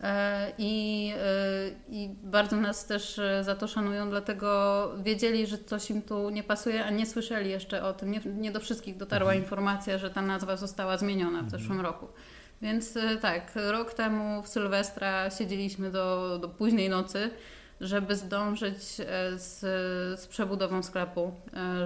E, 0.00 0.52
I, 0.58 1.12
e, 1.16 1.94
I 1.94 2.08
bardzo 2.22 2.56
nas 2.56 2.86
też 2.86 3.18
e, 3.18 3.44
za 3.44 3.54
to 3.54 3.68
szanują, 3.68 4.10
dlatego 4.10 4.92
wiedzieli, 5.02 5.46
że 5.46 5.58
coś 5.58 5.90
im 5.90 6.02
tu 6.02 6.30
nie 6.30 6.42
pasuje, 6.42 6.84
a 6.84 6.90
nie 6.90 7.06
słyszeli 7.06 7.50
jeszcze 7.50 7.82
o 7.82 7.92
tym. 7.92 8.10
Nie, 8.10 8.20
nie 8.24 8.52
do 8.52 8.60
wszystkich 8.60 8.96
dotarła 8.96 9.30
mhm. 9.30 9.44
informacja, 9.44 9.98
że 9.98 10.10
ta 10.10 10.22
nazwa 10.22 10.56
została 10.56 10.96
zmieniona 10.96 11.38
w 11.38 11.44
mhm. 11.44 11.50
zeszłym 11.50 11.80
roku. 11.80 12.08
Więc 12.62 12.98
tak, 13.20 13.52
rok 13.54 13.94
temu 13.94 14.42
w 14.42 14.48
Sylwestra 14.48 15.30
siedzieliśmy 15.30 15.90
do, 15.90 16.38
do 16.38 16.48
późnej 16.48 16.88
nocy, 16.88 17.30
żeby 17.80 18.16
zdążyć 18.16 18.82
z, 19.36 19.60
z 20.20 20.26
przebudową 20.26 20.82
sklepu, 20.82 21.32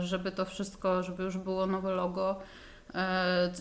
żeby 0.01 0.33
to 0.33 0.45
wszystko, 0.45 1.03
żeby 1.03 1.23
już 1.23 1.39
było 1.39 1.67
nowe 1.67 1.93
logo 1.93 2.41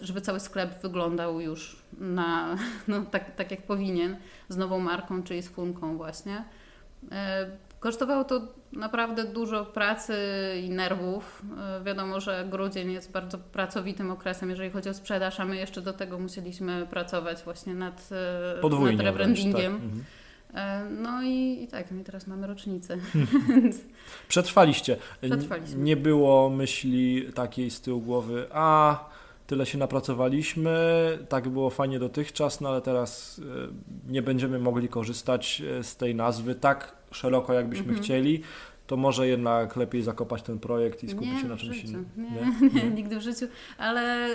żeby 0.02 0.22
cały 0.22 0.40
sklep 0.40 0.82
wyglądał 0.82 1.42
już 1.42 1.82
na, 2.00 2.56
no, 2.88 3.02
tak, 3.12 3.36
tak 3.36 3.52
jak 3.52 3.62
powinien, 3.62 4.18
z 4.50 4.58
nową 4.58 4.80
marką, 4.80 5.24
czyli 5.24 5.42
z 5.42 5.50
funką 5.50 5.98
właśnie. 5.98 6.44
E, 7.12 7.48
kosztowało 7.80 8.24
to 8.24 8.42
naprawdę 8.74 9.24
dużo 9.24 9.66
pracy 9.66 10.16
i 10.64 10.70
nerwów. 10.70 11.42
E, 11.58 11.84
wiadomo, 11.84 12.20
że 12.20 12.46
grudzień 12.50 12.92
jest 12.92 13.12
bardzo 13.12 13.38
pracowitym 13.38 14.12
okresem, 14.12 14.50
jeżeli 14.50 14.70
chodzi 14.70 14.90
o 14.90 14.94
sprzedaż, 14.94 15.40
a 15.40 15.46
my 15.46 15.56
jeszcze 15.56 15.82
do 15.82 15.94
tego 15.94 16.20
musieliśmy 16.20 16.88
pracować 16.90 17.44
właśnie 17.44 17.74
nad, 17.74 18.10
Podwójnie 18.62 18.98
nad 18.98 19.06
rebrandingiem. 19.06 19.54
Wręcz, 19.54 19.82
tak. 19.82 19.94
mhm. 19.94 20.04
No 20.90 21.24
i, 21.24 21.64
i 21.64 21.68
tak, 21.68 21.92
no 21.92 22.02
i 22.02 22.04
teraz 22.04 22.28
mamy 22.28 22.48
rocznicę. 22.48 22.98
Przetrwaliście. 24.28 24.98
Przetrwaliśmy. 25.22 25.84
Nie 25.84 25.98
było 25.98 26.50
myśli 26.50 27.34
takiej 27.36 27.72
z 27.72 27.82
tyłu 27.82 28.02
głowy, 28.02 28.48
a 28.52 29.00
tyle 29.52 29.66
się 29.66 29.78
napracowaliśmy, 29.78 30.72
tak 31.30 31.50
było 31.50 31.70
fajnie 31.70 32.00
dotychczas, 32.00 32.62
no 32.62 32.70
ale 32.70 32.82
teraz 32.82 33.42
e, 34.08 34.12
nie 34.12 34.22
będziemy 34.22 34.60
mogli 34.60 34.90
korzystać 34.90 35.62
e, 35.80 35.84
z 35.84 35.98
tej 35.98 36.16
nazwy 36.16 36.56
tak 36.56 36.96
szeroko, 37.12 37.54
jakbyśmy 37.54 37.86
mhm. 37.86 38.04
chcieli 38.04 38.42
to 38.88 38.98
może 38.98 39.28
jednak 39.28 39.76
lepiej 39.76 40.02
zakopać 40.02 40.42
ten 40.42 40.60
projekt 40.60 41.04
i 41.04 41.10
skupić 41.10 41.34
nie, 41.34 41.42
się 41.42 41.48
na 41.48 41.58
czymś 41.58 41.84
innym. 41.84 42.06
Nie, 42.18 42.30
nie, 42.74 42.84
nie, 42.84 42.90
nigdy 42.90 43.20
w 43.20 43.22
życiu, 43.22 43.46
ale 43.78 44.30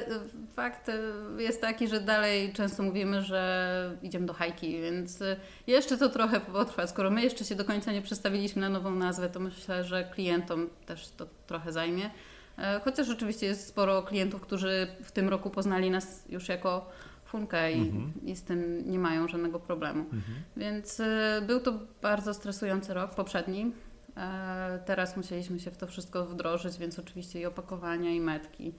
fakt 0.55 0.91
jest 1.39 1.61
taki, 1.61 1.89
że 1.89 2.01
dalej 2.01 2.53
często 2.53 2.83
mówimy, 2.83 3.23
że 3.23 3.97
idziemy 4.03 4.27
do 4.27 4.33
hajki, 4.33 4.81
więc 4.81 5.19
jeszcze 5.67 5.97
to 5.97 6.09
trochę 6.09 6.41
potrwa. 6.41 6.87
Skoro 6.87 7.11
my 7.11 7.23
jeszcze 7.23 7.45
się 7.45 7.55
do 7.55 7.65
końca 7.65 7.93
nie 7.93 8.03
przestawiliśmy 8.03 8.61
na 8.61 8.69
nową 8.69 8.91
nazwę, 8.91 9.29
to 9.29 9.41
myślę, 9.41 9.85
że 9.85 10.05
klientom 10.05 10.69
też 10.87 11.09
to 11.09 11.27
trochę 11.47 11.73
zajmie. 11.73 12.11
E, 12.59 12.81
chociaż 12.85 13.11
oczywiście 13.11 13.47
jest 13.47 13.67
sporo 13.67 14.03
klientów, 14.03 14.41
którzy 14.41 14.87
w 15.03 15.13
tym 15.13 15.29
roku 15.29 15.51
poznali 15.51 15.91
nas 15.91 16.25
już 16.29 16.49
jako 16.49 16.91
Funkę 17.25 17.73
i, 17.73 17.81
mhm. 17.81 18.13
i 18.25 18.37
z 18.37 18.43
tym 18.43 18.91
nie 18.91 18.99
mają 18.99 19.29
żadnego 19.29 19.61
problemu. 19.61 20.01
Mhm. 20.01 20.23
Więc 20.57 21.01
e, 21.01 21.43
był 21.47 21.61
to 21.61 21.73
bardzo 22.03 22.35
stresujący 22.35 22.95
rok 22.95 23.15
poprzedni. 23.15 23.73
E, 24.17 24.79
teraz 24.87 25.17
musieliśmy 25.17 25.61
się 25.61 25.71
w 25.71 25.77
to 25.77 25.87
wszystko 25.87 26.25
wdrożyć, 26.25 26.79
więc 26.79 26.99
oczywiście 26.99 27.41
i 27.41 27.47
opakowania, 27.47 28.11
i 28.11 28.21
metki. 28.21 28.75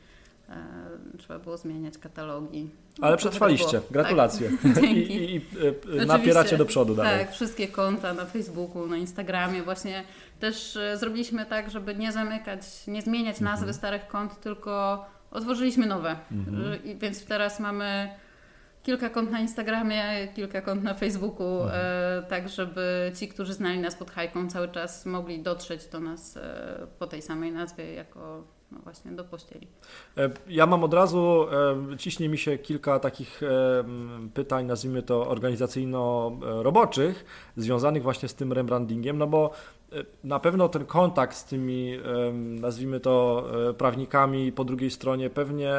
Trzeba 1.18 1.40
było 1.40 1.58
zmieniać 1.58 1.98
katalogi. 1.98 2.70
Ale 3.02 3.18
przetrwaliście. 3.18 3.82
Gratulacje. 3.92 4.50
Tak. 4.76 4.84
I, 4.94 5.36
i, 5.36 5.36
i 5.36 6.06
napieracie 6.06 6.58
do 6.58 6.66
przodu 6.66 6.96
dalej. 6.96 7.26
Tak, 7.26 7.36
wszystkie 7.36 7.68
konta 7.68 8.14
na 8.14 8.26
Facebooku, 8.26 8.88
na 8.88 8.98
Instagramie. 8.98 9.64
Właśnie 9.64 10.04
też 10.40 10.76
e, 10.76 10.98
zrobiliśmy 10.98 11.46
tak, 11.46 11.72
żeby 11.72 11.96
nie 11.96 12.12
zamykać, 12.12 12.88
nie 12.88 13.02
zmieniać 13.02 13.40
nazwy 13.40 13.64
mhm. 13.64 13.74
starych 13.74 14.08
kont, 14.08 14.40
tylko 14.40 15.06
otworzyliśmy 15.32 15.86
nowe. 15.86 16.16
Mhm. 16.32 16.80
Więc 17.00 17.26
teraz 17.26 17.60
mamy 17.60 18.10
kilka 18.84 19.10
kont 19.10 19.32
na 19.32 19.40
Instagramie, 19.40 20.28
kilka 20.36 20.62
kont 20.62 20.84
na 20.84 20.94
Facebooku, 20.94 21.64
mhm. 21.64 21.72
e, 21.74 22.24
tak 22.30 22.50
żeby 22.50 23.12
ci, 23.20 23.28
którzy 23.28 23.54
znali 23.54 23.80
nas 23.80 23.96
pod 23.96 24.12
hajką 24.12 24.50
cały 24.50 24.68
czas 24.68 25.06
mogli 25.06 25.40
dotrzeć 25.40 25.88
do 25.88 26.00
nas 26.00 26.38
e, 26.38 26.88
po 27.00 27.08
tej 27.08 27.22
samej 27.22 27.52
nazwie 27.52 27.94
jako 27.94 28.57
no 28.72 28.80
właśnie 28.84 29.12
do 29.12 29.24
pościeli. 29.24 29.68
E, 30.18 30.30
ja 30.48 30.66
mam 30.66 30.84
od 30.84 30.94
razu, 30.94 31.46
e, 31.94 31.98
ciśnie 31.98 32.30
mi 32.30 32.38
się 32.38 32.58
kilka 32.58 33.00
takich 33.00 33.44
e, 33.44 33.48
pytań, 34.34 34.66
nazwijmy 34.66 35.04
to 35.04 35.30
organizacyjno-roboczych, 35.30 37.26
związanych 37.56 38.04
właśnie 38.04 38.30
z 38.30 38.36
tym 38.36 38.54
rebrandingiem, 38.54 39.18
no 39.18 39.28
bo 39.28 39.52
na 40.24 40.40
pewno 40.40 40.70
ten 40.70 40.86
kontakt 40.86 41.38
z 41.38 41.46
tymi, 41.46 42.00
nazwijmy 42.34 43.00
to, 43.00 43.48
prawnikami 43.78 44.52
po 44.52 44.64
drugiej 44.64 44.92
stronie 44.92 45.30
pewnie 45.30 45.74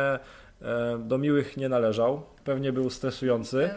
do 0.99 1.19
miłych 1.19 1.57
nie 1.57 1.69
należał 1.69 2.23
pewnie 2.49 2.73
był 2.73 2.91
stresujący. 2.91 3.71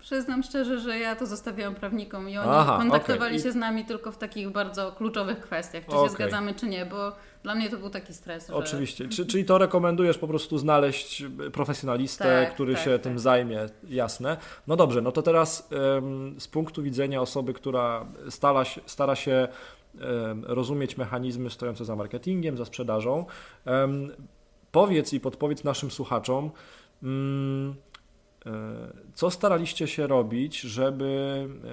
Przyznam 0.00 0.42
szczerze, 0.42 0.78
że 0.78 0.98
ja 0.98 1.16
to 1.16 1.26
zostawiałam 1.26 1.74
prawnikom 1.74 2.28
i 2.28 2.38
oni 2.38 2.48
Aha, 2.52 2.76
kontaktowali 2.78 3.36
okay. 3.36 3.44
się 3.44 3.52
z 3.52 3.54
nami 3.54 3.84
tylko 3.84 4.12
w 4.12 4.18
takich 4.18 4.50
bardzo 4.50 4.92
kluczowych 4.92 5.40
kwestiach, 5.40 5.84
czy 5.84 5.96
okay. 5.96 6.08
się 6.08 6.14
zgadzamy, 6.14 6.54
czy 6.54 6.66
nie, 6.66 6.86
bo 6.86 7.12
dla 7.42 7.54
mnie 7.54 7.70
to 7.70 7.76
był 7.76 7.90
taki 7.90 8.14
stres. 8.14 8.48
Że... 8.48 8.54
Oczywiście. 8.54 9.08
Czy, 9.08 9.26
czyli 9.26 9.44
to 9.44 9.58
rekomendujesz 9.58 10.18
po 10.18 10.28
prostu 10.28 10.58
znaleźć 10.58 11.24
profesjonalistę, 11.52 12.44
tak, 12.44 12.54
który 12.54 12.74
tak, 12.74 12.84
się 12.84 12.90
tak. 12.90 13.00
tym 13.00 13.18
zajmie, 13.18 13.66
jasne. 13.88 14.36
No 14.66 14.76
dobrze, 14.76 15.02
no 15.02 15.12
to 15.12 15.22
teraz 15.22 15.68
z 16.38 16.48
punktu 16.48 16.82
widzenia 16.82 17.20
osoby, 17.20 17.54
która 17.54 18.06
stara 18.30 18.64
się, 18.64 18.80
stara 18.86 19.14
się 19.16 19.48
um, 20.00 20.44
rozumieć 20.44 20.96
mechanizmy 20.96 21.50
stojące 21.50 21.84
za 21.84 21.96
marketingiem, 21.96 22.56
za 22.56 22.64
sprzedażą, 22.64 23.26
powiedz 24.76 25.12
i 25.12 25.20
podpowiedz 25.20 25.64
naszym 25.64 25.90
słuchaczom, 25.90 26.50
mm, 27.02 27.74
E, 28.46 28.92
co 29.14 29.30
staraliście 29.30 29.86
się 29.86 30.06
robić, 30.06 30.60
żeby 30.60 31.04
e, 31.04 31.68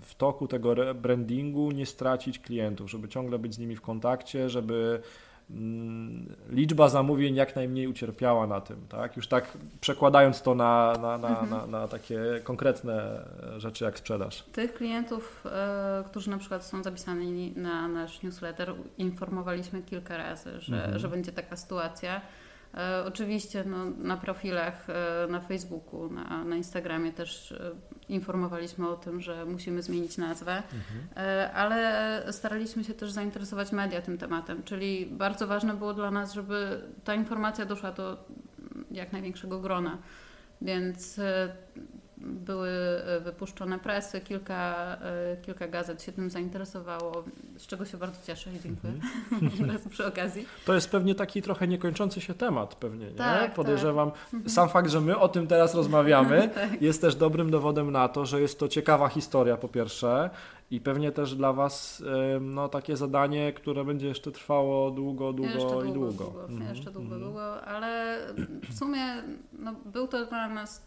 w 0.00 0.14
toku 0.18 0.48
tego 0.48 0.94
brandingu 0.94 1.70
nie 1.70 1.86
stracić 1.86 2.38
klientów, 2.38 2.90
żeby 2.90 3.08
ciągle 3.08 3.38
być 3.38 3.54
z 3.54 3.58
nimi 3.58 3.76
w 3.76 3.80
kontakcie, 3.80 4.50
żeby 4.50 5.00
liczba 6.50 6.88
zamówień 6.88 7.34
jak 7.34 7.56
najmniej 7.56 7.88
ucierpiała 7.88 8.46
na 8.46 8.60
tym, 8.60 8.76
tak? 8.88 9.16
Już 9.16 9.28
tak 9.28 9.58
przekładając 9.80 10.42
to 10.42 10.54
na, 10.54 10.92
na, 11.02 11.18
na, 11.18 11.28
mhm. 11.28 11.50
na, 11.50 11.66
na 11.66 11.88
takie 11.88 12.20
konkretne 12.44 13.24
rzeczy 13.56 13.84
jak 13.84 13.98
sprzedaż. 13.98 14.42
Tych 14.42 14.74
klientów, 14.74 15.44
e, 15.46 16.04
którzy 16.06 16.30
na 16.30 16.38
przykład 16.38 16.64
są 16.64 16.82
zapisani 16.82 17.52
na 17.56 17.88
nasz 17.88 18.22
newsletter, 18.22 18.74
informowaliśmy 18.98 19.82
kilka 19.82 20.16
razy, 20.16 20.60
że, 20.60 20.76
mhm. 20.76 20.98
że 20.98 21.08
będzie 21.08 21.32
taka 21.32 21.56
sytuacja. 21.56 22.20
E, 22.76 23.04
oczywiście 23.04 23.64
no, 23.64 23.84
na 23.84 24.16
profilach 24.16 24.86
e, 24.90 25.26
na 25.30 25.40
Facebooku, 25.40 26.10
na, 26.10 26.44
na 26.44 26.56
Instagramie 26.56 27.12
też 27.12 27.52
e, 27.52 27.70
informowaliśmy 28.08 28.88
o 28.88 28.96
tym, 28.96 29.20
że 29.20 29.44
musimy 29.44 29.82
zmienić 29.82 30.16
nazwę, 30.16 30.62
mhm. 30.62 31.50
ale 31.54 32.22
staraliśmy 32.30 32.84
się 32.84 32.94
też 32.94 33.10
zainteresować 33.10 33.72
media 33.72 34.02
tym 34.02 34.18
tematem, 34.18 34.62
czyli 34.62 35.06
bardzo 35.06 35.46
ważne 35.46 35.74
było 35.74 35.94
dla 35.94 36.10
nas, 36.10 36.32
żeby 36.32 36.82
ta 37.04 37.14
informacja 37.14 37.66
doszła 37.66 37.92
do 37.92 38.24
jak 38.90 39.12
największego 39.12 39.60
grona. 39.60 39.98
Więc 40.62 41.20
były 42.26 42.68
e, 42.68 43.20
wypuszczone 43.20 43.78
presy, 43.78 44.20
kilka, 44.20 44.74
e, 45.02 45.36
kilka 45.36 45.68
gazet 45.68 46.02
się 46.02 46.12
tym 46.12 46.30
zainteresowało, 46.30 47.24
z 47.56 47.66
czego 47.66 47.84
się 47.84 47.98
bardzo 47.98 48.26
cieszę 48.26 48.50
i 48.54 48.60
dziękuję 48.60 48.92
mm 49.60 49.76
przy 49.90 50.06
okazji. 50.06 50.46
To 50.64 50.74
jest 50.74 50.90
pewnie 50.90 51.14
taki 51.14 51.42
trochę 51.42 51.68
niekończący 51.68 52.20
się 52.20 52.34
temat 52.34 52.74
pewnie, 52.74 53.06
nie? 53.06 53.16
Tak, 53.16 53.54
Podejrzewam. 53.54 54.10
Tak. 54.10 54.40
Sam 54.46 54.68
fakt, 54.68 54.90
że 54.90 55.00
my 55.00 55.18
o 55.18 55.28
tym 55.28 55.46
teraz 55.46 55.74
rozmawiamy 55.74 56.48
tak. 56.54 56.82
jest 56.82 57.00
też 57.00 57.14
dobrym 57.14 57.50
dowodem 57.50 57.90
na 57.90 58.08
to, 58.08 58.26
że 58.26 58.40
jest 58.40 58.58
to 58.58 58.68
ciekawa 58.68 59.08
historia 59.08 59.56
po 59.56 59.68
pierwsze 59.68 60.30
i 60.70 60.80
pewnie 60.80 61.12
też 61.12 61.34
dla 61.34 61.52
Was 61.52 62.02
no, 62.40 62.68
takie 62.68 62.96
zadanie, 62.96 63.52
które 63.52 63.84
będzie 63.84 64.08
jeszcze 64.08 64.32
trwało 64.32 64.90
długo, 64.90 65.32
długo 65.32 65.52
jeszcze 65.52 65.88
i 65.88 65.92
długo. 65.92 66.24
długo. 66.24 66.44
Mhm. 66.48 66.74
Jeszcze 66.74 66.90
długo, 66.90 67.14
mhm. 67.14 67.22
długo, 67.22 67.64
ale 67.64 68.18
w 68.70 68.78
sumie 68.78 69.22
no, 69.52 69.74
był 69.84 70.08
to 70.08 70.26
dla 70.26 70.48
nas 70.48 70.82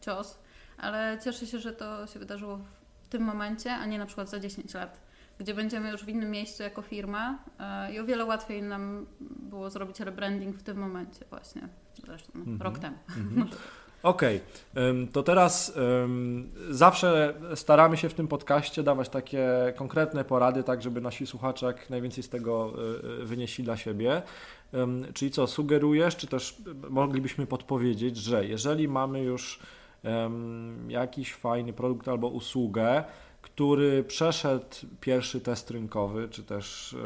cios, 0.00 0.38
ale 0.78 1.18
cieszę 1.24 1.46
się, 1.46 1.58
że 1.58 1.72
to 1.72 2.06
się 2.06 2.18
wydarzyło 2.18 2.58
w 3.02 3.08
tym 3.08 3.22
momencie, 3.22 3.72
a 3.72 3.86
nie 3.86 3.98
na 3.98 4.06
przykład 4.06 4.30
za 4.30 4.40
10 4.40 4.74
lat, 4.74 5.00
gdzie 5.38 5.54
będziemy 5.54 5.90
już 5.90 6.04
w 6.04 6.08
innym 6.08 6.30
miejscu 6.30 6.62
jako 6.62 6.82
firma 6.82 7.38
e, 7.58 7.92
i 7.92 7.98
o 7.98 8.04
wiele 8.04 8.24
łatwiej 8.24 8.62
nam 8.62 9.06
było 9.20 9.70
zrobić 9.70 10.00
rebranding 10.00 10.56
w 10.56 10.62
tym 10.62 10.76
momencie 10.76 11.24
właśnie, 11.30 11.68
zresztą 12.06 12.32
mm 12.34 12.58
-hmm. 12.58 12.62
rok 12.62 12.78
temu. 12.78 12.96
Mm 13.16 13.34
-hmm. 13.34 13.54
Okej, 14.04 14.40
okay. 14.72 15.08
to 15.12 15.22
teraz 15.22 15.72
um, 15.76 16.50
zawsze 16.70 17.34
staramy 17.54 17.96
się 17.96 18.08
w 18.08 18.14
tym 18.14 18.28
podcaście 18.28 18.82
dawać 18.82 19.08
takie 19.08 19.48
konkretne 19.76 20.24
porady, 20.24 20.62
tak 20.62 20.82
żeby 20.82 21.00
nasi 21.00 21.26
słuchacze 21.26 21.66
jak 21.66 21.90
najwięcej 21.90 22.24
z 22.24 22.28
tego 22.28 22.72
y, 23.20 23.24
wynieśli 23.24 23.64
dla 23.64 23.76
siebie. 23.76 24.22
Um, 24.72 25.06
czyli 25.14 25.30
co, 25.30 25.46
sugerujesz, 25.46 26.16
czy 26.16 26.26
też 26.26 26.56
moglibyśmy 26.90 27.46
podpowiedzieć, 27.46 28.16
że 28.16 28.46
jeżeli 28.46 28.88
mamy 28.88 29.20
już 29.22 29.60
jakiś 30.88 31.34
fajny 31.34 31.72
produkt 31.72 32.08
albo 32.08 32.28
usługę, 32.28 33.04
który 33.42 34.04
przeszedł 34.04 34.66
pierwszy 35.00 35.40
test 35.40 35.70
rynkowy, 35.70 36.28
czy 36.28 36.42
też 36.42 36.96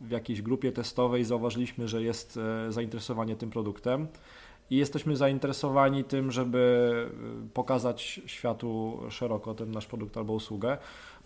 w 0.00 0.10
jakiejś 0.10 0.42
grupie 0.42 0.72
testowej 0.72 1.24
zauważyliśmy, 1.24 1.88
że 1.88 2.02
jest 2.02 2.36
e, 2.68 2.72
zainteresowanie 2.72 3.36
tym 3.36 3.50
produktem 3.50 4.06
i 4.70 4.76
jesteśmy 4.76 5.16
zainteresowani 5.16 6.04
tym, 6.04 6.30
żeby 6.32 6.92
e, 7.44 7.48
pokazać 7.54 8.20
światu 8.26 9.00
szeroko 9.10 9.54
ten 9.54 9.70
nasz 9.70 9.86
produkt 9.86 10.16
albo 10.16 10.32
usługę, 10.32 10.78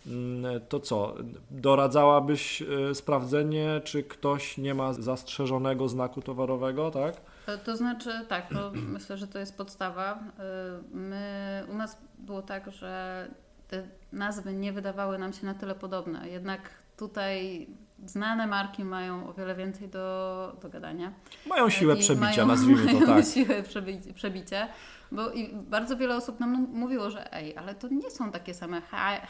mm, 0.07 0.61
to 0.69 0.81
co? 0.81 1.15
Doradzałabyś 1.51 2.63
e, 2.63 2.95
sprawdzenie, 2.95 3.81
czy 3.85 4.03
ktoś 4.03 4.59
nie 4.59 4.75
ma 4.75 4.93
zastrzeżonego 4.93 5.89
znaku 5.89 6.23
towarowego, 6.23 6.91
tak? 6.91 7.32
E, 7.47 7.59
to 7.59 7.77
znaczy, 7.77 8.11
tak, 8.29 8.49
to 8.49 8.73
myślę, 8.95 9.17
że 9.19 9.27
to 9.27 9.39
jest 9.39 9.57
podstawa. 9.57 10.13
E, 10.13 10.43
my, 10.91 11.65
u 11.71 11.75
nas 11.75 11.99
było 12.19 12.43
tak, 12.43 12.73
że 12.73 13.29
te 13.69 13.83
nazwy 14.13 14.53
nie 14.53 14.73
wydawały 14.73 15.19
nam 15.19 15.33
się 15.33 15.47
na 15.47 15.55
tyle 15.55 15.75
podobne. 15.75 16.29
Jednak 16.29 16.61
tutaj 16.97 17.67
znane 18.07 18.47
marki 18.47 18.85
mają 18.85 19.29
o 19.29 19.33
wiele 19.33 19.55
więcej 19.55 19.89
do, 19.89 20.57
do 20.63 20.69
gadania. 20.69 21.13
Mają 21.47 21.71
siłę 21.71 21.97
przebicia, 21.97 22.27
mają, 22.27 22.47
nazwijmy 22.47 22.87
to 22.87 22.93
mają 23.07 23.23
tak. 23.23 23.25
siłę 23.35 23.63
przebicia. 24.15 24.69
Bo 25.13 25.31
i 25.31 25.55
bardzo 25.55 25.97
wiele 25.97 26.17
osób 26.17 26.41
nam 26.41 26.69
mówiło, 26.73 27.11
że 27.11 27.33
ej, 27.33 27.57
ale 27.57 27.75
to 27.75 27.89
nie 27.89 28.11
są 28.11 28.33
takie 28.33 28.55
same 28.55 28.83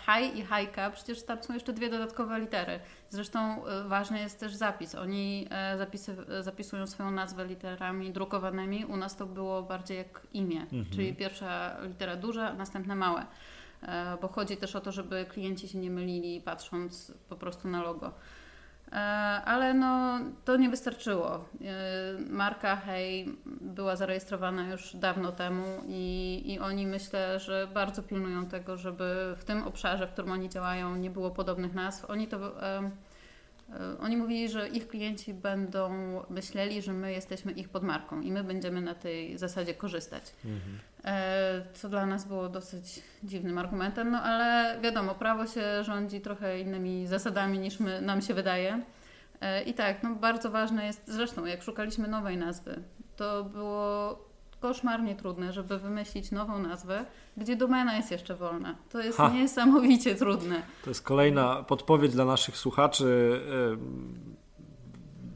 high 0.06 0.36
i 0.36 0.42
hajka, 0.42 0.90
przecież 0.90 1.22
tam 1.22 1.42
są 1.42 1.54
jeszcze 1.54 1.72
dwie 1.72 1.90
dodatkowe 1.90 2.40
litery. 2.40 2.80
Zresztą 3.10 3.66
y, 3.66 3.88
ważny 3.88 4.18
jest 4.18 4.40
też 4.40 4.54
zapis. 4.54 4.94
Oni 4.94 5.46
e, 5.50 5.78
zapisy, 5.78 6.16
zapisują 6.40 6.86
swoją 6.86 7.10
nazwę 7.10 7.46
literami 7.46 8.12
drukowanymi. 8.12 8.84
U 8.84 8.96
nas 8.96 9.16
to 9.16 9.26
było 9.26 9.62
bardziej 9.62 9.98
jak 9.98 10.26
imię, 10.32 10.60
mhm. 10.60 10.84
czyli 10.90 11.14
pierwsza 11.14 11.76
litera 11.82 12.16
duża, 12.16 12.54
następne 12.54 12.94
małe. 12.94 13.26
E, 13.82 14.16
bo 14.22 14.28
chodzi 14.28 14.56
też 14.56 14.76
o 14.76 14.80
to, 14.80 14.92
żeby 14.92 15.26
klienci 15.28 15.68
się 15.68 15.78
nie 15.78 15.90
mylili 15.90 16.40
patrząc 16.40 17.12
po 17.28 17.36
prostu 17.36 17.68
na 17.68 17.82
logo. 17.82 18.12
E, 18.92 18.96
ale 19.44 19.74
no, 19.74 20.18
to 20.44 20.56
nie 20.56 20.68
wystarczyło. 20.68 21.34
E, 21.34 21.40
marka 22.30 22.76
Hej 22.76 23.36
była 23.46 23.96
zarejestrowana 23.96 24.70
już 24.70 24.96
dawno 24.96 25.32
temu 25.32 25.64
i, 25.88 26.42
i 26.46 26.58
oni 26.58 26.86
myślę, 26.86 27.40
że 27.40 27.68
bardzo 27.74 28.02
pilnują 28.02 28.46
tego, 28.46 28.76
żeby 28.76 29.34
w 29.36 29.44
tym 29.44 29.62
obszarze, 29.62 30.06
w 30.06 30.12
którym 30.12 30.32
oni 30.32 30.48
działają, 30.48 30.96
nie 30.96 31.10
było 31.10 31.30
podobnych 31.30 31.74
nazw. 31.74 32.10
Oni 32.10 32.28
to. 32.28 32.38
E, 33.80 33.98
oni 33.98 34.16
mówili, 34.16 34.48
że 34.48 34.68
ich 34.68 34.88
klienci 34.88 35.34
będą 35.34 35.90
myśleli, 36.30 36.82
że 36.82 36.92
my 36.92 37.12
jesteśmy 37.12 37.52
ich 37.52 37.68
podmarką 37.68 38.20
i 38.20 38.32
my 38.32 38.44
będziemy 38.44 38.80
na 38.80 38.94
tej 38.94 39.38
zasadzie 39.38 39.74
korzystać. 39.74 40.22
Mhm. 40.44 40.78
E, 41.04 41.62
co 41.74 41.88
dla 41.88 42.06
nas 42.06 42.24
było 42.24 42.48
dosyć 42.48 43.02
dziwnym 43.24 43.58
argumentem, 43.58 44.10
no 44.10 44.22
ale 44.22 44.80
wiadomo, 44.80 45.14
prawo 45.14 45.46
się 45.46 45.84
rządzi 45.84 46.20
trochę 46.20 46.60
innymi 46.60 47.06
zasadami 47.06 47.58
niż 47.58 47.80
my, 47.80 48.00
nam 48.00 48.22
się 48.22 48.34
wydaje. 48.34 48.82
E, 49.40 49.62
I 49.62 49.74
tak, 49.74 50.02
no 50.02 50.14
bardzo 50.14 50.50
ważne 50.50 50.86
jest, 50.86 51.02
zresztą 51.06 51.44
jak 51.44 51.62
szukaliśmy 51.62 52.08
nowej 52.08 52.36
nazwy, 52.36 52.82
to 53.16 53.44
było 53.44 54.31
koszmarnie 54.62 55.14
trudne, 55.14 55.52
żeby 55.52 55.78
wymyślić 55.78 56.30
nową 56.30 56.58
nazwę, 56.58 57.04
gdzie 57.36 57.56
domena 57.56 57.96
jest 57.96 58.10
jeszcze 58.10 58.34
wolna. 58.34 58.74
To 58.90 59.00
jest 59.00 59.18
ha. 59.18 59.30
niesamowicie 59.34 60.14
trudne. 60.14 60.62
To 60.84 60.90
jest 60.90 61.02
kolejna 61.02 61.62
podpowiedź 61.62 62.12
dla 62.12 62.24
naszych 62.24 62.56
słuchaczy. 62.56 63.40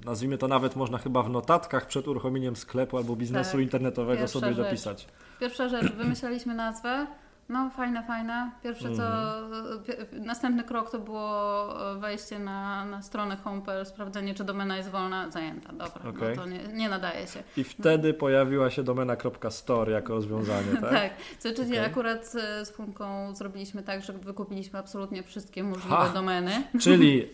Nazwijmy 0.04 0.38
to 0.38 0.48
nawet 0.48 0.76
można 0.76 0.98
chyba 0.98 1.22
w 1.22 1.30
notatkach 1.30 1.86
przed 1.86 2.08
uruchomieniem 2.08 2.56
sklepu 2.56 2.96
albo 2.96 3.16
biznesu 3.16 3.52
tak. 3.52 3.60
internetowego 3.60 4.28
sobie 4.28 4.54
rzecz. 4.54 4.56
dopisać. 4.56 5.08
Pierwsza 5.40 5.68
rzecz, 5.68 5.92
wymyślaliśmy 5.92 6.54
nazwę, 6.54 7.06
no, 7.48 7.70
fajna, 7.70 8.02
fajna. 8.02 8.50
Pierwsze 8.62 8.96
co, 8.96 9.02
mm. 9.38 10.26
następny 10.26 10.64
krok 10.64 10.90
to 10.90 10.98
było 10.98 11.68
wejście 11.98 12.38
na, 12.38 12.85
na 12.85 13.02
stronę 13.02 13.37
Homepage, 13.37 13.85
sprawdzenie, 13.85 14.35
czy 14.35 14.44
domena 14.44 14.76
jest 14.76 14.90
wolna, 14.90 15.30
zajęta. 15.30 15.72
Dobra, 15.72 16.11
okay. 16.11 16.37
no 16.37 16.42
to 16.42 16.48
nie, 16.48 16.59
nie 16.72 16.88
nadaje 16.88 17.26
się. 17.26 17.42
I 17.56 17.64
wtedy 17.64 18.09
no. 18.09 18.14
pojawiła 18.14 18.70
się 18.70 18.82
domena.store 18.82 19.92
jako 19.92 20.14
rozwiązanie, 20.14 20.76
tak? 20.80 20.90
tak. 20.90 21.11
Co, 21.38 21.48
czyli 21.54 21.72
okay. 21.72 21.87
akurat 21.87 22.26
z 22.62 22.70
Funką 22.70 23.35
zrobiliśmy 23.35 23.82
tak, 23.82 24.02
że 24.02 24.12
wykupiliśmy 24.12 24.78
absolutnie 24.78 25.22
wszystkie 25.22 25.62
możliwe 25.62 25.96
ha. 25.96 26.11
domeny. 26.14 26.50
Czyli 26.80 27.22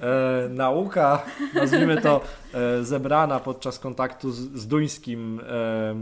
e, 0.45 0.49
nauka, 0.49 1.23
nazwijmy 1.55 2.01
to, 2.01 2.21
e, 2.55 2.85
zebrana 2.85 3.41
podczas 3.41 3.79
kontaktu 3.79 4.31
z, 4.31 4.37
z 4.39 4.67
duńskim 4.67 5.41
e, 5.41 5.95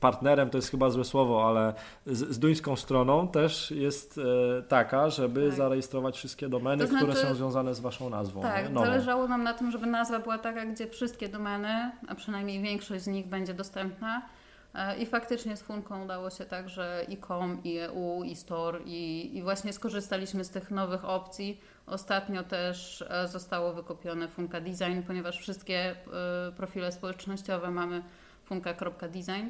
partnerem, 0.00 0.50
to 0.50 0.58
jest 0.58 0.70
chyba 0.70 0.90
złe 0.90 1.04
słowo, 1.04 1.48
ale 1.48 1.74
z, 2.06 2.34
z 2.34 2.38
duńską 2.38 2.76
stroną 2.76 3.28
też 3.28 3.47
też 3.48 3.70
jest 3.70 4.20
e, 4.58 4.62
taka, 4.62 5.10
żeby 5.10 5.48
tak. 5.48 5.56
zarejestrować 5.56 6.16
wszystkie 6.16 6.48
domeny, 6.48 6.84
to 6.84 6.90
znaczy, 6.90 7.06
które 7.06 7.22
są 7.22 7.34
związane 7.34 7.74
z 7.74 7.80
Waszą 7.80 8.10
nazwą. 8.10 8.42
Tak, 8.42 8.74
zależało 8.74 9.28
nam 9.28 9.42
na 9.42 9.54
tym, 9.54 9.70
żeby 9.70 9.86
nazwa 9.86 10.18
była 10.18 10.38
taka, 10.38 10.66
gdzie 10.66 10.86
wszystkie 10.86 11.28
domeny, 11.28 11.90
a 12.08 12.14
przynajmniej 12.14 12.62
większość 12.62 13.04
z 13.04 13.06
nich 13.06 13.26
będzie 13.26 13.54
dostępna. 13.54 14.22
E, 14.74 14.98
I 14.98 15.06
faktycznie 15.06 15.56
z 15.56 15.62
Funką 15.62 16.04
udało 16.04 16.30
się 16.30 16.44
tak, 16.44 16.68
że 16.68 17.04
i 17.08 17.16
com, 17.16 17.60
i 17.64 17.78
EU, 17.78 18.24
i 18.24 18.36
store, 18.36 18.80
i, 18.84 19.30
i 19.36 19.42
właśnie 19.42 19.72
skorzystaliśmy 19.72 20.44
z 20.44 20.50
tych 20.50 20.70
nowych 20.70 21.04
opcji. 21.04 21.60
Ostatnio 21.86 22.42
też 22.42 23.04
e, 23.08 23.28
zostało 23.28 23.72
wykupione 23.72 24.28
Funka 24.28 24.60
Design, 24.60 25.02
ponieważ 25.06 25.38
wszystkie 25.38 25.96
profile 26.56 26.92
społecznościowe 26.92 27.70
mamy 27.70 28.02
funka.design. 28.44 29.48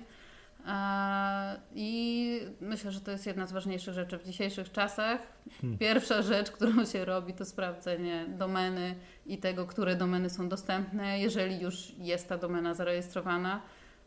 I 1.74 2.40
myślę, 2.60 2.92
że 2.92 3.00
to 3.00 3.10
jest 3.10 3.26
jedna 3.26 3.46
z 3.46 3.52
ważniejszych 3.52 3.94
rzeczy 3.94 4.18
w 4.18 4.24
dzisiejszych 4.24 4.72
czasach. 4.72 5.20
Hmm. 5.60 5.78
Pierwsza 5.78 6.22
rzecz, 6.22 6.50
którą 6.50 6.84
się 6.84 7.04
robi, 7.04 7.34
to 7.34 7.44
sprawdzenie 7.44 8.26
domeny 8.28 8.94
i 9.26 9.38
tego, 9.38 9.66
które 9.66 9.96
domeny 9.96 10.30
są 10.30 10.48
dostępne. 10.48 11.18
Jeżeli 11.18 11.60
już 11.60 11.92
jest 11.98 12.28
ta 12.28 12.38
domena 12.38 12.74
zarejestrowana, 12.74 13.60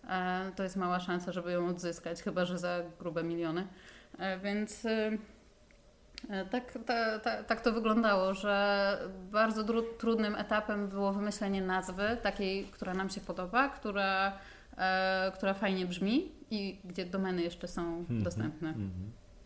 e, 0.10 0.52
to 0.56 0.64
jest 0.64 0.76
mała 0.76 1.00
szansa, 1.00 1.32
żeby 1.32 1.52
ją 1.52 1.68
odzyskać, 1.68 2.24
chyba 2.24 2.46
że 2.46 2.58
za 2.58 2.80
grube 3.00 3.24
miliony. 3.24 3.68
E, 4.20 4.40
więc, 4.40 4.86
e, 4.86 5.18
E, 6.30 6.46
tak, 6.46 6.74
ta, 6.86 7.20
ta, 7.20 7.44
tak 7.44 7.62
to 7.62 7.72
wyglądało, 7.72 8.34
że 8.34 8.98
bardzo 9.32 9.64
trudnym 9.98 10.36
etapem 10.36 10.88
było 10.88 11.14
wymyślenie 11.14 11.62
nazwy, 11.62 12.18
takiej, 12.24 12.66
która 12.66 12.94
nam 12.94 13.10
się 13.10 13.22
podoba, 13.22 13.70
która, 13.70 14.28
e, 14.28 14.32
która 15.34 15.54
fajnie 15.54 15.86
brzmi 15.86 16.32
i 16.52 16.80
gdzie 16.84 17.06
domeny 17.06 17.42
jeszcze 17.42 17.68
są 17.68 18.04
-hmm, 18.04 18.24
dostępne. 18.24 18.74
-hmm. 18.74 18.90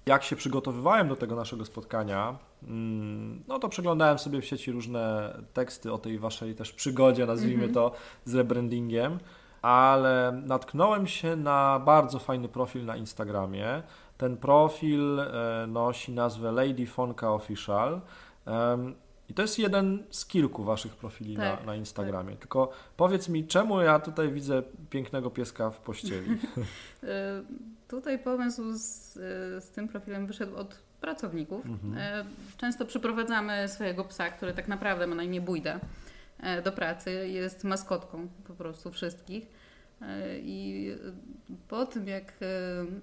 Jak 0.05 0.23
się 0.23 0.35
przygotowywałem 0.35 1.07
do 1.09 1.15
tego 1.15 1.35
naszego 1.35 1.65
spotkania, 1.65 2.37
mm, 2.63 3.43
no 3.47 3.59
to 3.59 3.69
przeglądałem 3.69 4.19
sobie 4.19 4.41
w 4.41 4.45
sieci 4.45 4.71
różne 4.71 5.33
teksty 5.53 5.93
o 5.93 5.97
tej 5.97 6.19
waszej 6.19 6.55
też 6.55 6.71
przygodzie, 6.71 7.25
nazwijmy 7.25 7.67
-hmm. 7.67 7.73
to, 7.73 7.91
z 8.25 8.35
rebrandingiem, 8.35 9.19
ale 9.61 10.41
natknąłem 10.45 11.07
się 11.07 11.35
na 11.35 11.79
bardzo 11.85 12.19
fajny 12.19 12.49
profil 12.49 12.85
na 12.85 12.95
Instagramie, 12.97 13.83
ten 14.17 14.37
profil 14.37 15.19
e, 15.19 15.67
nosi 15.67 16.11
nazwę 16.11 16.51
Lady 16.51 16.87
Fonka 16.87 17.31
Official. 17.31 18.01
I 19.29 19.33
to 19.33 19.41
jest 19.41 19.59
jeden 19.59 20.03
z 20.09 20.25
kilku 20.25 20.63
waszych 20.63 20.95
profili 20.95 21.37
tak, 21.37 21.59
na, 21.59 21.65
na 21.65 21.75
Instagramie. 21.75 22.31
Tak. 22.31 22.39
Tylko 22.39 22.71
powiedz 22.97 23.29
mi, 23.29 23.47
czemu 23.47 23.81
ja 23.81 23.99
tutaj 23.99 24.31
widzę 24.31 24.63
pięknego 24.89 25.29
pieska 25.29 25.69
w 25.69 25.79
pościeli? 25.79 26.27
E, 27.03 27.43
tutaj 27.87 28.19
pomysł 28.19 28.63
z, 28.73 29.17
e, 29.17 29.61
z 29.61 29.69
tym 29.69 29.87
profilem 29.87 30.27
wyszedł 30.27 30.55
od 30.55 30.75
pracowników. 31.01 31.65
Mhm. 31.65 32.27
Często 32.57 32.85
przyprowadzamy 32.85 33.67
swojego 33.67 34.03
psa, 34.03 34.29
który 34.29 34.53
tak 34.53 34.67
naprawdę 34.67 35.07
ma 35.07 35.15
na 35.15 35.23
imię 35.23 35.41
Bójda, 35.41 35.79
do 36.63 36.71
pracy. 36.71 37.27
Jest 37.27 37.63
maskotką 37.63 38.27
po 38.47 38.53
prostu 38.53 38.91
wszystkich. 38.91 39.47
E, 40.01 40.39
I 40.39 40.91
po 41.67 41.85
tym, 41.85 42.07
jak, 42.07 42.33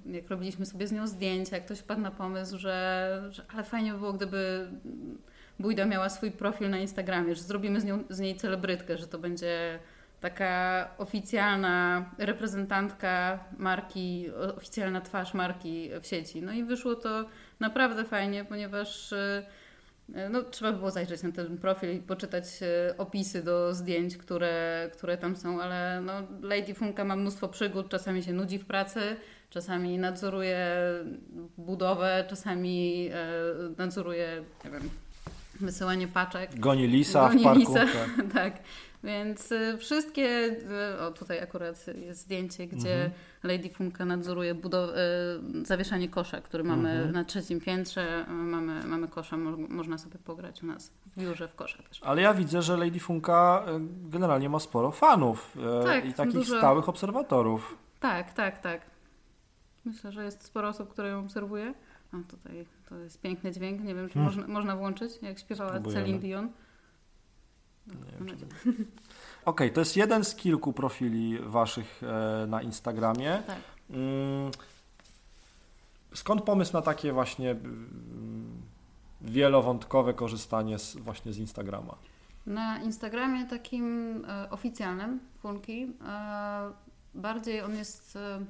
e, 0.07 0.13
jak 0.13 0.31
robiliśmy 0.31 0.67
sobie 0.67 0.87
z 0.87 0.93
nią 0.93 1.07
zdjęcia, 1.07 1.61
ktoś 1.61 1.79
wpadł 1.79 2.01
na 2.01 2.11
pomysł, 2.11 2.59
że, 2.59 3.29
że 3.31 3.45
ale 3.55 3.65
fajnie 3.65 3.93
by 3.93 3.99
było, 3.99 4.13
gdyby 4.13 4.71
Bójda 5.59 5.87
miała 5.87 6.09
swój 6.09 6.31
profil 6.31 6.71
na 6.71 6.79
Instagramie, 6.79 7.35
że 7.35 7.43
zrobimy 7.43 7.81
z, 7.81 7.85
nią, 7.85 8.05
z 8.11 8.21
niej 8.21 8.37
celebrytkę, 8.37 8.99
że 8.99 9.07
to 9.07 9.19
będzie 9.19 9.79
taka 10.21 10.89
oficjalna 10.99 12.11
reprezentantka 12.19 13.45
marki, 13.59 14.27
oficjalna 14.57 15.01
twarz 15.01 15.35
marki 15.35 15.91
w 16.03 16.07
sieci. 16.07 16.43
No 16.43 16.53
i 16.53 16.65
wyszło 16.65 16.95
to 16.95 17.25
naprawdę 17.61 18.05
fajnie, 18.05 18.45
ponieważ 18.45 19.13
e, 19.13 19.43
no, 20.31 20.43
trzeba 20.43 20.73
by 20.73 20.79
było 20.79 20.91
zajrzeć 20.91 21.23
na 21.23 21.33
ten 21.33 21.59
profil 21.59 21.97
i 21.97 21.99
poczytać 21.99 22.45
e, 22.63 22.95
opisy 22.99 23.43
do 23.43 23.75
zdjęć, 23.75 24.17
które, 24.17 24.91
które 24.93 25.19
tam 25.19 25.37
są, 25.37 25.63
ale 25.63 26.01
no, 26.01 26.13
Lady 26.43 26.75
Funka 26.75 27.05
ma 27.05 27.17
mnóstwo 27.17 27.49
przygód, 27.49 27.89
czasami 27.89 28.23
się 28.23 28.33
nudzi 28.33 28.59
w 28.59 28.67
pracy, 28.67 29.01
czasami 29.51 29.99
nadzoruje 29.99 30.67
budowę, 31.59 32.25
czasami 32.29 33.09
e, 33.13 33.25
nadzoruje, 33.79 34.45
nie 34.65 34.71
wiem, 34.71 34.91
wysyłanie 35.61 36.09
paczek. 36.09 36.61
Goni 36.61 36.87
lisa 36.87 37.29
Goni 37.29 37.41
w 37.41 37.45
parku. 37.45 37.59
Lisa, 37.61 37.87
tak. 37.87 38.33
tak. 38.35 38.63
Więc 39.05 39.53
y, 39.53 39.79
wszystkie, 39.79 40.57
y, 40.97 41.01
o 41.01 41.11
tutaj 41.11 41.41
akurat 41.41 41.87
jest 41.97 42.21
zdjęcie, 42.21 42.67
gdzie 42.67 42.95
mhm. 42.95 43.13
Lady 43.43 43.71
Funka 43.71 44.05
nadzoruje 44.05 44.55
budow- 44.55 44.93
y, 45.63 45.67
zawieszanie 45.67 46.09
kosza, 46.09 46.41
który 46.41 46.65
mamy 46.65 46.91
mhm. 46.91 47.13
na 47.13 47.25
trzecim 47.25 47.61
piętrze. 47.61 48.27
Mamy, 48.29 48.85
mamy 48.87 49.09
kosza, 49.09 49.37
mo 49.37 49.57
można 49.69 49.99
sobie 49.99 50.19
pograć 50.19 50.63
u 50.63 50.67
nas 50.67 50.93
w 51.07 51.21
biurze 51.21 51.49
w 51.49 51.55
kosza 51.55 51.83
też. 51.83 52.01
Ale 52.03 52.23
ja 52.23 52.35
widzę, 52.35 52.63
że 52.63 52.77
Lady 52.77 53.01
Funka 53.01 53.67
generalnie 54.11 54.49
ma 54.49 54.59
sporo 54.61 54.91
fanów 54.91 55.57
tak, 55.85 56.07
i 56.07 56.15
takich 56.15 56.35
dużo... 56.35 56.59
stałych 56.59 56.89
obserwatorów. 56.89 57.79
Tak, 58.01 58.33
tak, 58.33 58.59
tak. 58.59 58.81
Myślę, 59.85 60.13
że 60.13 60.25
jest 60.25 60.45
sporo 60.45 60.69
osób, 60.69 60.89
które 60.89 61.09
ją 61.09 61.21
obserwuje. 61.21 61.75
A 62.13 62.17
tutaj 62.31 62.67
to 62.89 62.97
jest 62.97 63.21
piękny 63.21 63.53
dźwięk. 63.53 63.81
Nie 63.85 63.95
wiem, 63.95 64.09
czy 64.09 64.15
hmm. 64.15 64.35
można, 64.35 64.53
można 64.55 64.77
włączyć, 64.77 65.13
jak 65.23 65.39
śpiewała. 65.39 65.81
Celine 65.81 66.19
Dion. 66.19 66.51
Nie 67.87 68.27
wiem, 68.27 68.29
Okej, 68.65 68.87
okay, 69.45 69.71
to 69.71 69.81
jest 69.81 69.97
jeden 69.97 70.25
z 70.25 70.35
kilku 70.35 70.73
profili 70.73 71.39
waszych 71.39 72.03
e, 72.03 72.47
na 72.47 72.63
Instagramie. 72.63 73.43
Tak. 73.47 73.59
Mm, 73.91 74.51
skąd 76.15 76.43
pomysł 76.43 76.73
na 76.73 76.83
takie 76.83 77.13
właśnie 77.13 77.51
mm, 77.51 78.63
wielowątkowe 79.21 80.15
korzystanie 80.15 80.79
z, 80.79 80.97
właśnie 80.97 81.33
z 81.33 81.39
Instagrama? 81.39 81.97
Na 82.47 82.79
Instagramie 82.79 83.47
takim 83.47 84.25
e, 84.29 84.51
oficjalnym 84.51 85.21
Funki 85.39 85.83
e, 85.83 86.73
bardziej 87.15 87.61
on 87.61 87.75
jest 87.75 88.17
e, 88.17 88.45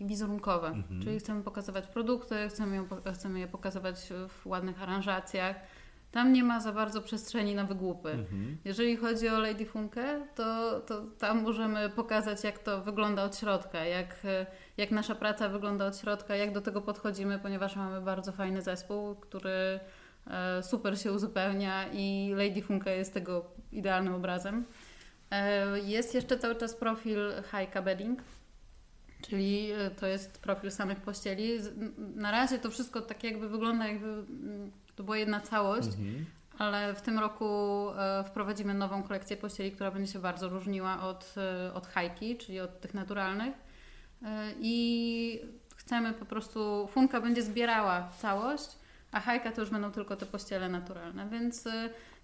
taki 0.00 0.06
wizerunkowy, 0.06 0.66
mhm. 0.66 1.02
czyli 1.02 1.18
chcemy 1.18 1.42
pokazywać 1.42 1.86
produkty, 1.86 2.48
chcemy, 2.48 2.76
ją, 2.76 2.86
chcemy 3.14 3.38
je 3.38 3.48
pokazywać 3.48 4.12
w 4.28 4.46
ładnych 4.46 4.82
aranżacjach 4.82 5.56
tam 6.12 6.32
nie 6.32 6.44
ma 6.44 6.60
za 6.60 6.72
bardzo 6.72 7.02
przestrzeni 7.02 7.54
na 7.54 7.64
wygłupy. 7.64 8.10
Mhm. 8.10 8.56
Jeżeli 8.64 8.96
chodzi 8.96 9.28
o 9.28 9.40
Lady 9.40 9.66
Funkę, 9.66 10.26
to, 10.34 10.80
to 10.80 11.02
tam 11.18 11.42
możemy 11.42 11.90
pokazać, 11.90 12.44
jak 12.44 12.58
to 12.58 12.80
wygląda 12.80 13.24
od 13.24 13.36
środka, 13.36 13.84
jak, 13.84 14.16
jak 14.76 14.90
nasza 14.90 15.14
praca 15.14 15.48
wygląda 15.48 15.86
od 15.86 15.98
środka, 15.98 16.36
jak 16.36 16.52
do 16.52 16.60
tego 16.60 16.80
podchodzimy, 16.80 17.38
ponieważ 17.38 17.76
mamy 17.76 18.00
bardzo 18.00 18.32
fajny 18.32 18.62
zespół, 18.62 19.14
który 19.14 19.80
e, 20.26 20.62
super 20.62 21.00
się 21.00 21.12
uzupełnia 21.12 21.84
i 21.92 22.32
Lady 22.36 22.62
Funka 22.62 22.90
jest 22.90 23.14
tego 23.14 23.44
idealnym 23.72 24.14
obrazem. 24.14 24.64
E, 25.30 25.78
jest 25.78 26.14
jeszcze 26.14 26.38
cały 26.38 26.56
czas 26.56 26.74
profil 26.74 27.18
High 27.50 27.84
Bedding, 27.84 28.22
czyli 29.22 29.70
e, 29.70 29.90
to 29.90 30.06
jest 30.06 30.38
profil 30.38 30.70
samych 30.70 31.00
pościeli. 31.00 31.58
Na 32.14 32.30
razie 32.30 32.58
to 32.58 32.70
wszystko 32.70 33.00
tak 33.00 33.24
jakby 33.24 33.48
wygląda, 33.48 33.86
jakby 33.86 34.24
to 34.96 35.02
była 35.02 35.18
jedna 35.18 35.40
całość, 35.40 35.88
mhm. 35.88 36.26
ale 36.58 36.94
w 36.94 37.02
tym 37.02 37.18
roku 37.18 37.46
e, 37.90 38.24
wprowadzimy 38.24 38.74
nową 38.74 39.02
kolekcję 39.02 39.36
pościeli, 39.36 39.72
która 39.72 39.90
będzie 39.90 40.12
się 40.12 40.18
bardzo 40.18 40.48
różniła 40.48 41.02
od, 41.02 41.34
e, 41.36 41.74
od 41.74 41.86
hajki, 41.86 42.36
czyli 42.36 42.60
od 42.60 42.80
tych 42.80 42.94
naturalnych. 42.94 43.70
I 44.60 45.40
chcemy 45.76 46.12
po 46.12 46.24
prostu, 46.24 46.88
funka 46.92 47.20
będzie 47.20 47.42
zbierała 47.42 48.08
całość, 48.18 48.68
a 49.12 49.20
hajka 49.20 49.52
to 49.52 49.60
już 49.60 49.70
będą 49.70 49.92
tylko 49.92 50.16
te 50.16 50.26
pościele 50.26 50.68
naturalne, 50.68 51.28
więc 51.28 51.64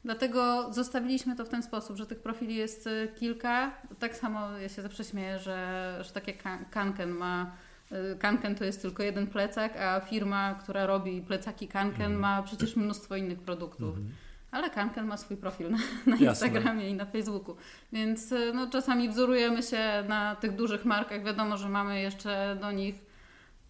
dlatego 0.04 0.72
zostawiliśmy 0.72 1.37
to 1.37 1.44
w 1.44 1.48
ten 1.48 1.62
sposób, 1.62 1.96
że 1.96 2.06
tych 2.06 2.20
profili 2.20 2.54
jest 2.54 2.88
kilka. 3.18 3.70
Tak 3.98 4.16
samo 4.16 4.50
ja 4.59 4.68
się 4.68 4.82
zawsze 4.82 5.04
śmieję, 5.04 5.38
że, 5.38 5.98
że 6.00 6.12
takie 6.12 6.32
Kanken 6.70 7.11
ma 7.11 7.56
Y, 7.92 8.16
Kanken 8.18 8.54
to 8.54 8.64
jest 8.64 8.82
tylko 8.82 9.02
jeden 9.02 9.26
plecak, 9.26 9.76
a 9.76 10.00
firma, 10.00 10.54
która 10.54 10.87
robi 10.87 11.22
plecaki 11.22 11.68
Kanken 11.68 12.06
mm. 12.06 12.20
ma 12.20 12.42
przecież 12.42 12.76
mnóstwo 12.76 13.16
innych 13.16 13.38
produktów. 13.38 13.96
Mm. 13.96 14.11
Ale 14.50 14.70
Kanken 14.70 15.06
ma 15.06 15.16
swój 15.16 15.37
profil 15.37 15.70
na, 15.70 15.78
na 16.06 16.16
Instagramie 16.16 16.90
i 16.90 16.94
na 16.94 17.04
Facebooku. 17.04 17.56
Więc 17.92 18.32
y, 18.32 18.52
no, 18.54 18.66
czasami 18.66 19.09
wzorujemy 19.09 19.62
się 19.62 20.04
na 20.09 20.37
tych 20.37 20.56
dużych 20.56 20.85
markach. 20.85 21.24
Wiadomo, 21.24 21.56
że 21.56 21.68
mamy 21.68 22.00
jeszcze 22.00 22.56
do 22.61 22.72
nich 22.72 22.94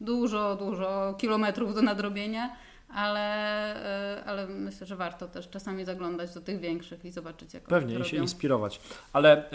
dużo, 0.00 0.56
dużo 0.56 1.14
kilometrów 1.18 1.74
do 1.74 1.82
nadrobienia, 1.82 2.56
ale, 2.88 4.18
y, 4.20 4.24
ale 4.24 4.46
myślę, 4.46 4.86
że 4.86 4.96
warto 4.96 5.28
też 5.28 5.48
czasami 5.48 5.84
zaglądać 5.84 6.34
do 6.34 6.40
tych 6.40 6.60
większych 6.60 7.04
i 7.04 7.10
zobaczyć, 7.10 7.54
jak 7.54 7.62
Pewnie 7.62 7.98
i 7.98 8.04
się 8.04 8.16
inspirować. 8.16 8.80
Ale 9.12 9.50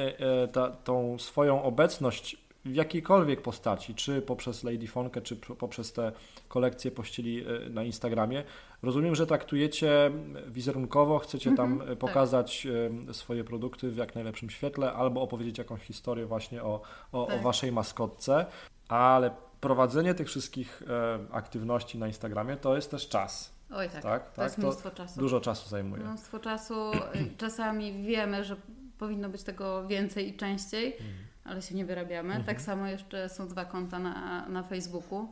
ta, 0.52 0.70
tą 0.70 1.20
swoją 1.20 1.64
obecność 1.64 2.38
w 2.66 2.76
jakiejkolwiek 2.76 3.42
postaci, 3.42 3.96
czy 3.96 4.22
poprzez 4.22 4.64
Lady 4.64 4.88
Fonkę, 4.88 5.22
czy 5.22 5.36
poprzez 5.36 5.94
te 5.94 6.12
kolekcje 6.48 6.92
pościeli 6.92 7.46
e, 7.46 7.70
na 7.70 7.84
Instagramie. 7.84 8.44
Rozumiem, 8.84 9.16
że 9.16 9.28
traktujecie 9.28 10.12
wizerunkowo, 10.48 11.20
chcecie 11.20 11.56
tam 11.56 11.82
e, 11.82 11.86
tak. 11.86 11.98
pokazać 11.98 12.68
tak. 13.06 13.16
swoje 13.16 13.44
produkty 13.44 13.90
w 13.90 13.98
jak 13.98 14.16
najlepszym 14.16 14.50
świetle, 14.50 14.94
albo 14.94 15.22
opowiedzieć 15.22 15.58
jakąś 15.58 15.82
historię 15.82 16.26
właśnie 16.26 16.64
o, 16.64 16.82
o, 17.12 17.26
tak. 17.26 17.40
o 17.40 17.44
waszej 17.44 17.72
maskotce, 17.72 18.46
ale 18.88 19.32
prowadzenie 19.62 20.14
tych 20.14 20.28
wszystkich 20.28 20.84
aktywności 21.32 21.98
na 21.98 22.08
Instagramie 22.08 22.58
to 22.58 22.76
jest 22.76 22.92
też 22.92 23.10
czas. 23.10 23.54
Oj 23.74 23.90
tak, 23.90 24.04
tak? 24.04 24.30
to 24.30 24.36
tak? 24.36 24.44
jest 24.44 24.58
mnóstwo 24.58 24.90
to 24.90 24.96
czasu. 24.96 25.20
Dużo 25.20 25.42
czasu 25.42 25.70
zajmuje. 25.70 26.04
Mnóstwo 26.04 26.40
czasu. 26.40 26.92
Czasami 27.38 28.04
wiemy, 28.04 28.44
że 28.44 28.56
powinno 28.98 29.30
być 29.30 29.44
tego 29.44 29.88
więcej 29.88 30.30
i 30.30 30.38
częściej. 30.38 30.96
Mm 31.00 31.32
ale 31.44 31.62
się 31.62 31.76
nie 31.76 31.86
wyrabiamy. 31.86 32.30
Mhm. 32.30 32.46
Tak 32.46 32.62
samo 32.62 32.88
jeszcze 32.88 33.30
są 33.30 33.48
dwa 33.48 33.66
konta 33.66 34.00
na, 34.00 34.48
na 34.50 34.64
Facebooku. 34.64 35.32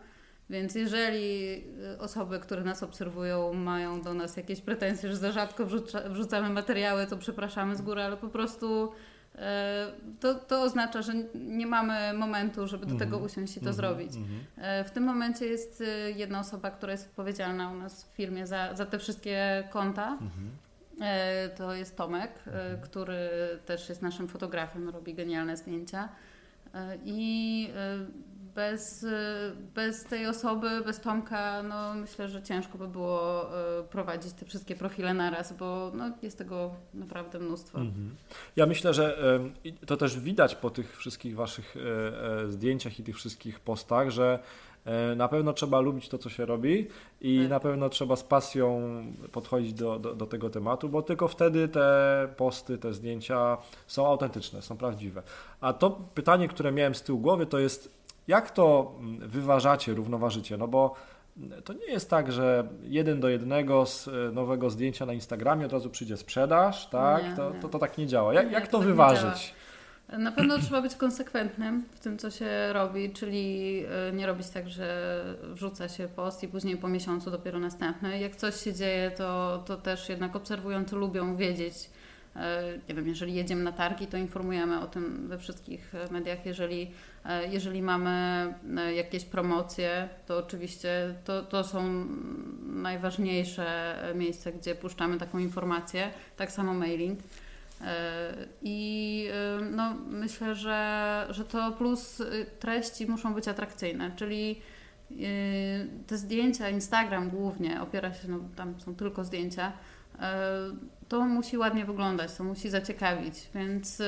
Więc 0.50 0.76
jeżeli 0.76 1.64
y, 1.94 2.00
osoby, 2.00 2.40
które 2.40 2.64
nas 2.64 2.84
obserwują, 2.84 3.54
mają 3.54 4.02
do 4.02 4.14
nas 4.14 4.38
jakieś 4.38 4.62
pretensje, 4.62 5.10
że 5.10 5.18
za 5.18 5.32
rzadko 5.32 5.66
wrzuca, 5.66 6.10
wrzucamy 6.10 6.50
materiały, 6.50 7.08
to 7.08 7.18
przepraszamy 7.18 7.76
z 7.76 7.82
góry, 7.82 8.02
ale 8.02 8.18
po 8.18 8.30
prostu 8.30 8.84
e, 8.84 8.90
to, 10.20 10.36
to 10.36 10.62
oznacza, 10.62 11.02
że 11.02 11.14
nie 11.36 11.68
mamy 11.68 12.14
momentu, 12.14 12.68
żeby 12.68 12.86
do 12.86 12.96
tego 12.96 13.16
mhm. 13.16 13.24
usiąść 13.24 13.58
i 13.58 13.60
to 13.60 13.70
-hmm. 13.70 13.74
zrobić. 13.74 14.16
Mm 14.16 14.28
-hmm. 14.28 14.86
W 14.86 14.92
tym 14.92 15.04
momencie 15.04 15.46
jest 15.46 15.82
y, 15.82 15.86
jedna 16.16 16.40
osoba, 16.40 16.72
która 16.72 16.92
jest 16.92 17.08
odpowiedzialna 17.08 17.72
u 17.72 17.76
nas 17.76 18.04
w 18.04 18.08
firmie 18.08 18.48
za, 18.48 18.76
za 18.76 18.86
te 18.86 19.00
wszystkie 19.00 19.64
konta. 19.70 20.18
E, 21.02 21.50
to 21.50 21.76
jest 21.76 21.98
Tomek, 21.98 22.32
e, 22.48 22.52
mhm. 22.52 22.82
który 22.82 23.30
też 23.66 23.90
jest 23.90 24.02
naszym 24.02 24.28
fotografem, 24.28 24.90
robi 24.90 25.14
genialne 25.14 25.58
zdjęcia. 25.58 26.10
E, 26.74 26.98
I 27.06 27.70
bez, 28.60 29.06
bez 29.76 30.04
tej 30.04 30.28
osoby, 30.28 30.82
bez 30.86 31.02
Tomka, 31.02 31.64
no 31.64 31.94
myślę, 31.94 32.30
że 32.30 32.44
ciężko 32.44 32.78
by 32.78 32.88
było 32.88 33.50
e, 33.80 33.84
prowadzić 33.84 34.34
te 34.34 34.46
wszystkie 34.46 34.76
profile 34.76 35.14
naraz, 35.14 35.54
bo 35.54 35.92
no, 35.96 36.12
jest 36.22 36.38
tego 36.38 36.76
naprawdę 36.94 37.40
mnóstwo. 37.40 37.80
Mhm. 37.80 38.16
Ja 38.56 38.66
myślę, 38.66 38.94
że 38.94 39.18
to 39.86 39.98
też 39.98 40.20
widać 40.20 40.56
po 40.56 40.70
tych 40.70 40.98
wszystkich 40.98 41.36
Waszych 41.36 41.76
zdjęciach 42.48 43.00
i 43.00 43.04
tych 43.04 43.16
wszystkich 43.16 43.60
postach, 43.60 44.10
że 44.10 44.40
E, 44.86 45.16
na 45.16 45.28
pewno 45.28 45.54
trzeba 45.54 45.80
lubić 45.80 46.10
to, 46.10 46.18
co 46.18 46.30
się 46.30 46.46
robi 46.46 46.88
i 47.22 47.40
tak. 47.42 47.50
na 47.50 47.60
pewno 47.60 47.90
trzeba 47.90 48.16
z 48.16 48.24
pasją 48.24 48.82
podchodzić 49.32 49.74
do, 49.74 50.00
do, 50.00 50.16
do, 50.16 50.26
tego 50.26 50.50
tematu, 50.50 50.90
bo 50.90 51.02
tylko 51.02 51.28
wtedy 51.28 51.68
te 51.68 52.28
posty, 52.38 52.78
te 52.78 52.94
zdjęcia 52.94 53.58
są 53.88 54.08
autentyczne, 54.08 54.62
są 54.62 54.78
prawdziwe. 54.78 55.24
A 55.62 55.74
to 55.74 55.92
pytanie, 56.14 56.48
które 56.48 56.72
miałem 56.72 56.96
z 56.96 57.02
tyłu 57.02 57.20
głowy, 57.20 57.46
to 57.46 57.60
jest 57.60 57.99
jak 58.30 58.52
to 58.52 58.96
mm, 59.00 59.30
wyważacie, 59.30 59.94
równoważycie? 59.94 60.58
No 60.58 60.68
bo 60.68 60.96
to 61.64 61.74
nie 61.74 61.86
jest 61.86 62.10
tak, 62.10 62.32
że 62.32 62.68
jeden 62.84 63.20
do 63.20 63.30
jednego 63.30 63.86
z 63.86 64.08
e, 64.08 64.12
nowego 64.12 64.70
zdjęcia 64.70 65.06
na 65.06 65.14
Instagramie 65.14 65.66
od 65.66 65.74
razu 65.74 65.90
przyjdzie 65.90 66.18
sprzedaż, 66.18 66.90
tak? 66.90 67.24
Nie, 67.24 67.36
to, 67.36 67.54
nie. 67.54 67.60
To, 67.60 67.70
to, 67.70 67.80
tak 67.80 67.98
nie 67.98 68.08
działa. 68.08 68.34
Jak, 68.34 68.46
nie, 68.48 68.52
jak 68.52 68.68
to, 68.68 68.72
to 68.72 68.78
tak 68.78 68.88
wyważyć? 68.88 69.54
Na 70.18 70.32
pewno 70.32 70.60
trzeba 70.60 70.82
być 70.82 70.96
konsekwentnym 70.96 71.84
w 71.92 72.00
tym, 72.00 72.18
co 72.18 72.32
się 72.32 72.74
robi, 72.74 73.14
czyli 73.14 73.84
e, 74.10 74.14
nie 74.14 74.28
robić 74.28 74.50
tak, 74.50 74.70
że 74.70 75.22
wrzuca 75.44 75.90
się 75.90 76.08
post 76.08 76.44
i 76.44 76.48
później 76.48 76.78
po 76.78 76.88
miesiącu 76.88 77.32
dopiero 77.32 77.60
następny. 77.60 78.20
Jak 78.20 78.36
coś 78.36 78.56
się 78.56 78.74
dzieje, 78.74 79.12
to, 79.12 79.64
to 79.66 79.78
też 79.78 80.10
jednak 80.10 80.36
obserwujący 80.36 80.96
lubią 80.96 81.36
wiedzieć. 81.36 81.90
E, 82.40 82.80
nie 82.90 82.96
wiem, 82.96 83.08
jeżeli 83.08 83.34
jedziemy 83.34 83.64
na 83.64 83.72
targi, 83.72 84.08
to 84.08 84.18
informujemy 84.18 84.80
o 84.80 84.88
tym 84.88 85.28
we 85.28 85.38
wszystkich 85.38 85.94
mediach. 86.12 86.46
Jeżeli, 86.46 86.92
e, 87.26 87.48
jeżeli 87.48 87.82
mamy 87.82 88.54
jakieś 88.96 89.26
promocje, 89.26 90.10
to 90.28 90.38
oczywiście 90.38 91.16
to, 91.26 91.44
to 91.44 91.64
są 91.64 92.06
najważniejsze 92.66 93.96
miejsca, 94.16 94.52
gdzie 94.52 94.76
puszczamy 94.76 95.18
taką 95.18 95.40
informację. 95.40 96.12
Tak 96.38 96.52
samo 96.52 96.74
mailing. 96.74 97.20
E, 97.82 98.34
I 98.62 99.28
e, 99.34 99.62
no, 99.72 99.94
myślę, 100.10 100.56
że, 100.56 101.28
że 101.30 101.46
to 101.46 101.72
plus 101.72 102.22
treści 102.60 103.08
muszą 103.08 103.34
być 103.34 103.48
atrakcyjne, 103.48 104.12
czyli 104.16 104.62
te 106.08 106.18
zdjęcia, 106.18 106.70
Instagram 106.70 107.30
głównie 107.30 107.82
opiera 107.82 108.14
się, 108.14 108.28
no 108.28 108.40
tam 108.56 108.80
są 108.80 108.96
tylko 108.96 109.24
zdjęcia, 109.24 109.68
e, 109.68 109.72
to 111.08 111.22
musi 111.26 111.58
ładnie 111.58 111.86
wyglądać, 111.86 112.36
to 112.36 112.44
musi 112.44 112.70
zaciekawić, 112.70 113.50
więc 113.56 114.00
y, 114.00 114.06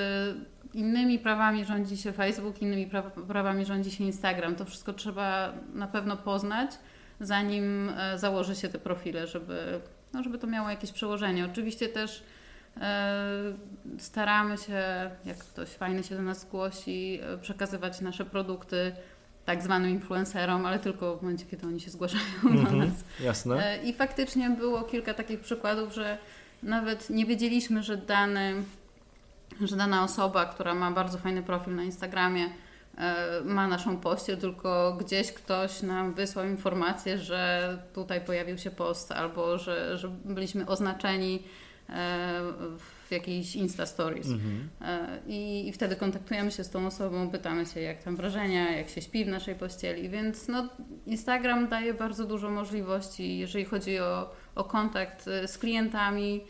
innymi 0.73 1.19
prawami 1.19 1.65
rządzi 1.65 1.97
się 1.97 2.11
Facebook, 2.11 2.61
innymi 2.61 2.89
prawami 3.27 3.65
rządzi 3.65 3.91
się 3.91 4.03
Instagram. 4.03 4.55
To 4.55 4.65
wszystko 4.65 4.93
trzeba 4.93 5.53
na 5.73 5.87
pewno 5.87 6.17
poznać, 6.17 6.71
zanim 7.19 7.91
założy 8.15 8.55
się 8.55 8.69
te 8.69 8.79
profile, 8.79 9.27
żeby, 9.27 9.79
no, 10.13 10.23
żeby 10.23 10.37
to 10.37 10.47
miało 10.47 10.69
jakieś 10.69 10.91
przełożenie. 10.91 11.45
Oczywiście 11.45 11.89
też 11.89 12.23
E, 12.77 13.53
staramy 13.97 14.57
się, 14.57 15.11
jak 15.25 15.37
ktoś 15.37 15.69
fajny 15.69 16.03
się 16.03 16.15
do 16.15 16.21
nas 16.21 16.41
zgłosi, 16.41 17.19
e, 17.23 17.37
przekazywać 17.37 18.01
nasze 18.01 18.25
produkty 18.25 18.91
tak 19.45 19.63
zwanym 19.63 19.89
influencerom, 19.89 20.65
ale 20.65 20.79
tylko 20.79 21.17
w 21.17 21.21
momencie, 21.21 21.45
kiedy 21.45 21.67
oni 21.67 21.79
się 21.79 21.91
zgłaszają 21.91 22.23
mm 22.43 22.57
-hmm, 22.57 22.63
do 22.63 22.69
mhm, 22.69 22.79
nas. 22.79 23.03
Jasne. 23.19 23.65
E, 23.65 23.83
I 23.83 23.93
faktycznie 23.93 24.49
było 24.49 24.81
kilka 24.81 25.13
takich 25.13 25.39
przykładów, 25.39 25.93
że 25.93 26.17
nawet 26.63 27.09
nie 27.09 27.25
wiedzieliśmy, 27.25 27.83
że 27.83 27.97
dany, 27.97 28.53
że 29.61 29.75
dana 29.75 30.03
osoba, 30.03 30.45
która 30.45 30.75
ma 30.75 30.91
bardzo 30.91 31.17
fajny 31.17 31.43
profil 31.43 31.75
na 31.75 31.83
Instagramie, 31.83 32.49
ma 33.45 33.67
naszą 33.67 33.97
pościel, 33.97 34.37
tylko 34.37 34.97
gdzieś 34.99 35.31
ktoś 35.31 35.81
nam 35.81 36.13
wysłał 36.13 36.45
informację, 36.45 37.17
że 37.17 37.77
tutaj 37.93 38.21
pojawił 38.21 38.57
się 38.57 38.71
post 38.71 39.11
albo 39.11 39.57
że, 39.57 39.97
że 39.97 40.09
byliśmy 40.25 40.67
oznaczeni 40.67 41.43
w 42.77 43.00
jakiejś 43.11 43.55
Insta 43.55 43.85
Stories. 43.85 44.27
Mhm. 44.27 44.69
E, 44.81 45.19
I, 45.27 45.67
I 45.67 45.71
wtedy 45.71 45.95
kontaktujemy 45.95 46.51
się 46.51 46.63
z 46.63 46.69
tą 46.69 46.87
osobą, 46.87 47.29
pytamy 47.29 47.65
się, 47.65 47.81
jak 47.81 48.03
tam 48.03 48.15
wrażenia, 48.15 48.77
jak 48.77 48.89
się 48.89 49.01
śpi 49.01 49.25
w 49.25 49.27
naszej 49.27 49.55
pościeli. 49.55 50.09
Więc 50.09 50.47
no, 50.47 50.69
Instagram 51.05 51.67
daje 51.67 51.93
bardzo 51.93 52.25
dużo 52.25 52.49
możliwości, 52.49 53.37
jeżeli 53.37 53.65
chodzi 53.65 53.99
o, 53.99 54.29
o 54.55 54.63
kontakt 54.63 55.27
e, 55.27 55.47
z 55.47 55.57
klientami, 55.57 56.43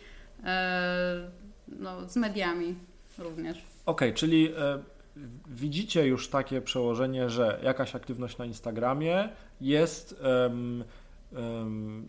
e, 0.43 1.31
no, 1.67 2.09
z 2.09 2.15
mediami 2.15 2.75
również. 3.17 3.57
Okej, 3.57 4.09
okay, 4.09 4.13
czyli 4.13 4.53
widzicie 5.47 6.07
już 6.07 6.29
takie 6.29 6.61
przełożenie, 6.61 7.29
że 7.29 7.59
jakaś 7.63 7.95
aktywność 7.95 8.37
na 8.37 8.45
Instagramie 8.45 9.29
jest 9.61 10.21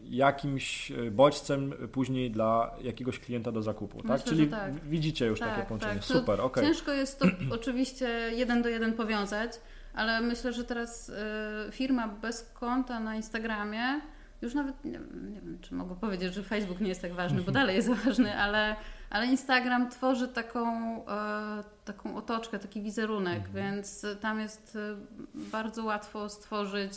jakimś 0.05 0.91
e, 0.91 1.11
bodźcem 1.11 1.75
później 1.93 2.31
dla 2.31 2.75
jakiegoś 2.83 3.19
klienta 3.19 3.53
do 3.53 3.63
zakupu, 3.63 4.03
tak? 4.03 4.11
Myślę, 4.11 4.33
Czyli 4.33 4.49
tak. 4.49 4.75
widzicie 4.75 5.27
już 5.27 5.41
tak, 5.41 5.49
takie 5.49 5.67
połączenie. 5.67 5.95
Tak. 5.95 6.05
Super. 6.05 6.41
Okay. 6.41 6.65
Ciężko 6.65 6.93
jest 6.93 7.19
to 7.19 7.27
oczywiście 7.61 8.09
jeden 8.33 8.63
do 8.63 8.69
jeden 8.69 8.93
powiązać, 8.93 9.53
ale 9.95 10.21
myślę, 10.21 10.53
że 10.53 10.65
teraz 10.65 11.09
y, 11.09 11.13
firma 11.73 12.09
bez 12.09 12.51
konta 12.55 13.01
na 13.01 13.17
Instagramie 13.17 14.01
już 14.43 14.55
nawet 14.55 14.85
nie, 14.85 14.91
nie, 15.31 15.41
wiem, 15.41 15.59
czy 15.61 15.75
mogę 15.75 15.97
powiedzieć, 15.97 16.35
że 16.35 16.43
Facebook 16.43 16.81
nie 16.81 16.89
jest 16.89 17.03
tak 17.03 17.13
ważny, 17.13 17.43
bo 17.43 17.53
dalej 17.61 17.77
jest 17.77 17.89
ważny, 17.89 18.39
ale, 18.39 18.77
ale 19.11 19.27
Instagram 19.27 19.91
tworzy 19.91 20.29
taką, 20.29 20.67
e, 21.07 21.65
taką 21.85 22.17
otoczkę, 22.17 22.59
taki 22.59 22.83
wizerunek, 22.83 23.47
mhm. 23.47 23.55
więc 23.55 24.07
tam 24.21 24.41
jest 24.41 24.79
bardzo 25.35 25.85
łatwo 25.85 26.29
stworzyć 26.29 26.93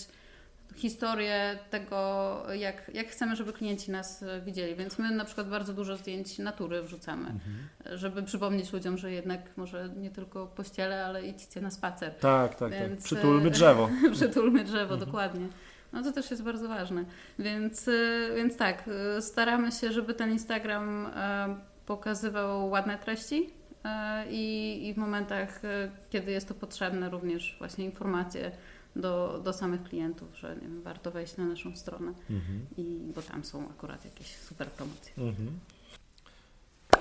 historię 0.76 1.60
tego, 1.70 2.44
jak, 2.54 2.92
jak 2.94 3.08
chcemy, 3.08 3.36
żeby 3.36 3.54
klienci 3.54 3.92
nas 3.92 4.24
widzieli. 4.46 4.76
Więc 4.76 5.00
my 5.00 5.12
na 5.12 5.26
przykład 5.26 5.50
bardzo 5.50 5.74
dużo 5.74 5.98
zdjęć 5.98 6.40
natury 6.40 6.82
wrzucamy, 6.82 7.30
mhm. 7.30 7.98
żeby 7.98 8.24
przypomnieć 8.24 8.74
ludziom, 8.74 8.98
że 8.98 9.12
jednak 9.12 9.58
może 9.58 9.90
nie 9.98 10.12
tylko 10.12 10.48
pościele, 10.48 11.06
ale 11.06 11.28
idźcie 11.28 11.62
na 11.62 11.72
spacer. 11.72 12.14
Tak, 12.14 12.56
tak, 12.56 12.60
tak. 12.60 12.80
Więc, 12.80 12.94
tak. 12.94 13.04
Przytulmy 13.04 13.52
drzewo. 13.52 13.90
przytulmy 14.14 14.64
drzewo, 14.64 14.94
mhm. 14.94 15.00
dokładnie. 15.00 15.48
No 15.94 16.04
to 16.04 16.12
też 16.12 16.32
jest 16.32 16.44
bardzo 16.44 16.68
ważne. 16.68 17.06
Więc, 17.40 17.90
więc 18.36 18.58
tak, 18.58 18.90
staramy 19.20 19.72
się, 19.72 19.92
żeby 19.92 20.14
ten 20.14 20.32
Instagram 20.32 21.06
e, 21.16 21.56
pokazywał 21.86 22.70
ładne 22.70 22.98
treści 22.98 23.50
e, 23.84 24.26
i, 24.30 24.88
i 24.88 24.94
w 24.94 24.98
momentach, 24.98 25.66
e, 25.66 25.92
kiedy 26.10 26.32
jest 26.32 26.48
to 26.48 26.54
potrzebne, 26.54 27.10
również 27.10 27.56
właśnie 27.60 27.86
informacje 27.86 28.52
do, 28.96 29.42
do 29.44 29.54
samych 29.54 29.84
klientów, 29.84 30.36
że 30.36 30.56
wiem, 30.56 30.82
warto 30.82 31.12
wejść 31.12 31.38
na 31.38 31.46
naszą 31.46 31.76
stronę, 31.76 32.14
mhm. 32.30 32.66
i, 32.78 33.12
bo 33.16 33.22
tam 33.22 33.44
są 33.44 33.70
akurat 33.70 34.06
jakieś 34.06 34.36
super 34.36 34.68
promocje. 34.68 35.14
Mhm. 35.18 35.60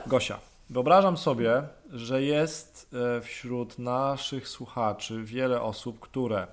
Gosia, 0.06 0.38
wyobrażam 0.70 1.16
sobie, 1.16 1.62
że 1.92 2.22
jest 2.22 2.94
e, 3.16 3.20
wśród 3.20 3.78
naszych 3.78 4.48
słuchaczy 4.48 5.24
wiele 5.24 5.62
osób, 5.62 6.00
które 6.00 6.46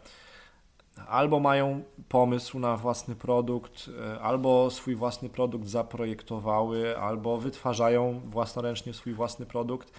albo 1.08 1.39
mają 1.39 1.84
pomysł 2.10 2.60
na 2.60 2.77
własny 2.77 3.15
produkt, 3.15 3.89
e, 4.15 4.19
albo 4.19 4.71
swój 4.71 4.95
własny 4.95 5.30
produkt 5.30 5.67
zaprojektowały, 5.67 6.97
albo 6.97 7.38
wytwarzają 7.38 8.21
własnoręcznie 8.25 8.93
swój 8.93 9.13
własny 9.13 9.45
produkt 9.45 9.91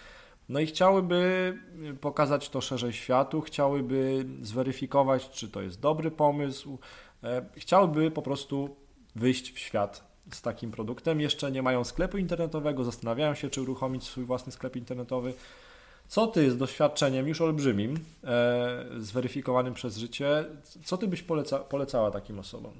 no 0.48 0.60
i 0.60 0.66
chciałyby 0.66 1.54
pokazać 2.00 2.48
to 2.48 2.60
szerzej 2.60 2.92
światu, 2.92 3.40
chciałyby 3.40 4.26
zweryfikować, 4.42 5.30
czy 5.30 5.48
to 5.48 5.62
jest 5.62 5.80
dobry 5.80 6.10
pomysł, 6.10 6.78
e, 7.24 7.44
chciałyby 7.56 8.10
po 8.10 8.22
prostu 8.22 8.76
wyjść 9.16 9.52
w 9.52 9.58
świat 9.58 10.12
z 10.32 10.42
takim 10.42 10.70
produktem. 10.70 11.20
Jeszcze 11.20 11.52
nie 11.52 11.62
mają 11.62 11.84
sklepu 11.84 12.18
internetowego, 12.18 12.84
zastanawiają 12.84 13.34
się, 13.34 13.50
czy 13.50 13.62
uruchomić 13.62 14.04
swój 14.04 14.24
własny 14.24 14.52
sklep 14.52 14.76
internetowy. 14.76 15.34
Co 16.08 16.26
ty 16.26 16.50
z 16.50 16.56
doświadczeniem 16.56 17.28
już 17.28 17.40
olbrzymim, 17.40 17.98
e, 18.24 18.84
zweryfikowanym 18.98 19.74
przez 19.74 19.96
życie, 19.96 20.44
co 20.84 20.96
ty 20.96 21.08
byś 21.08 21.22
poleca, 21.22 21.58
polecała 21.58 22.10
takim 22.10 22.38
osobom? 22.38 22.72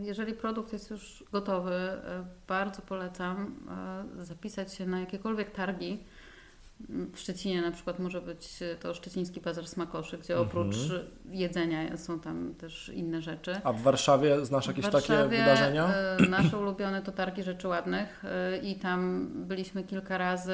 Jeżeli 0.00 0.32
produkt 0.34 0.72
jest 0.72 0.90
już 0.90 1.24
gotowy, 1.32 1.74
e, 1.74 2.26
bardzo 2.48 2.82
polecam 2.82 3.56
zapisać 4.18 4.74
się 4.74 4.86
na 4.86 5.00
jakiekolwiek 5.00 5.50
targi 5.50 6.04
w 7.12 7.18
Szczecinie 7.18 7.62
na 7.62 7.70
przykład 7.70 7.98
może 7.98 8.20
być 8.20 8.48
to 8.80 8.94
Szczeciński 8.94 9.40
Bazar 9.40 9.66
Smakoszy, 9.66 10.18
gdzie 10.18 10.38
oprócz 10.38 10.76
mhm. 10.76 11.02
jedzenia 11.30 11.96
są 11.96 12.20
tam 12.20 12.54
też 12.54 12.88
inne 12.88 13.22
rzeczy. 13.22 13.60
A 13.64 13.72
w 13.72 13.82
Warszawie 13.82 14.44
znasz 14.44 14.66
jakieś 14.66 14.88
takie 14.88 15.24
wydarzenia? 15.28 15.94
E, 15.94 16.16
nasze 16.28 16.58
ulubione 16.58 17.02
to 17.02 17.12
Targi 17.12 17.42
Rzeczy 17.42 17.68
Ładnych 17.68 18.24
e, 18.24 18.58
i 18.58 18.74
tam 18.74 19.28
byliśmy 19.34 19.84
kilka 19.84 20.18
razy, 20.18 20.52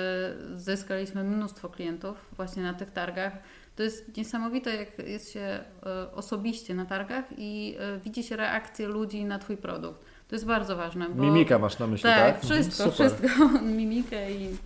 zyskaliśmy 0.54 1.24
mnóstwo 1.24 1.68
klientów 1.68 2.28
właśnie 2.37 2.62
na 2.62 2.74
tych 2.74 2.90
targach. 2.90 3.32
To 3.76 3.82
jest 3.82 4.16
niesamowite, 4.16 4.76
jak 4.76 4.98
jest 4.98 5.32
się 5.32 5.40
e, 5.40 6.12
osobiście 6.12 6.74
na 6.74 6.87
targach 6.87 7.24
i 7.38 7.76
widzi 8.04 8.22
się 8.22 8.37
reakcję 8.37 8.88
ludzi 8.88 9.24
na 9.24 9.38
Twój 9.38 9.56
produkt. 9.56 10.04
To 10.28 10.35
jest 10.35 10.46
bardzo 10.46 10.76
ważne. 10.76 11.08
Bo... 11.08 11.22
Mimika 11.22 11.58
masz 11.58 11.78
na 11.78 11.87
myśli, 11.87 12.11
tak? 12.11 12.40
Tak, 12.40 12.50
wszystko, 12.50 12.90
Super. 12.90 12.92
wszystko. 12.92 13.48
Mimikę 13.78 14.32
i 14.32 14.56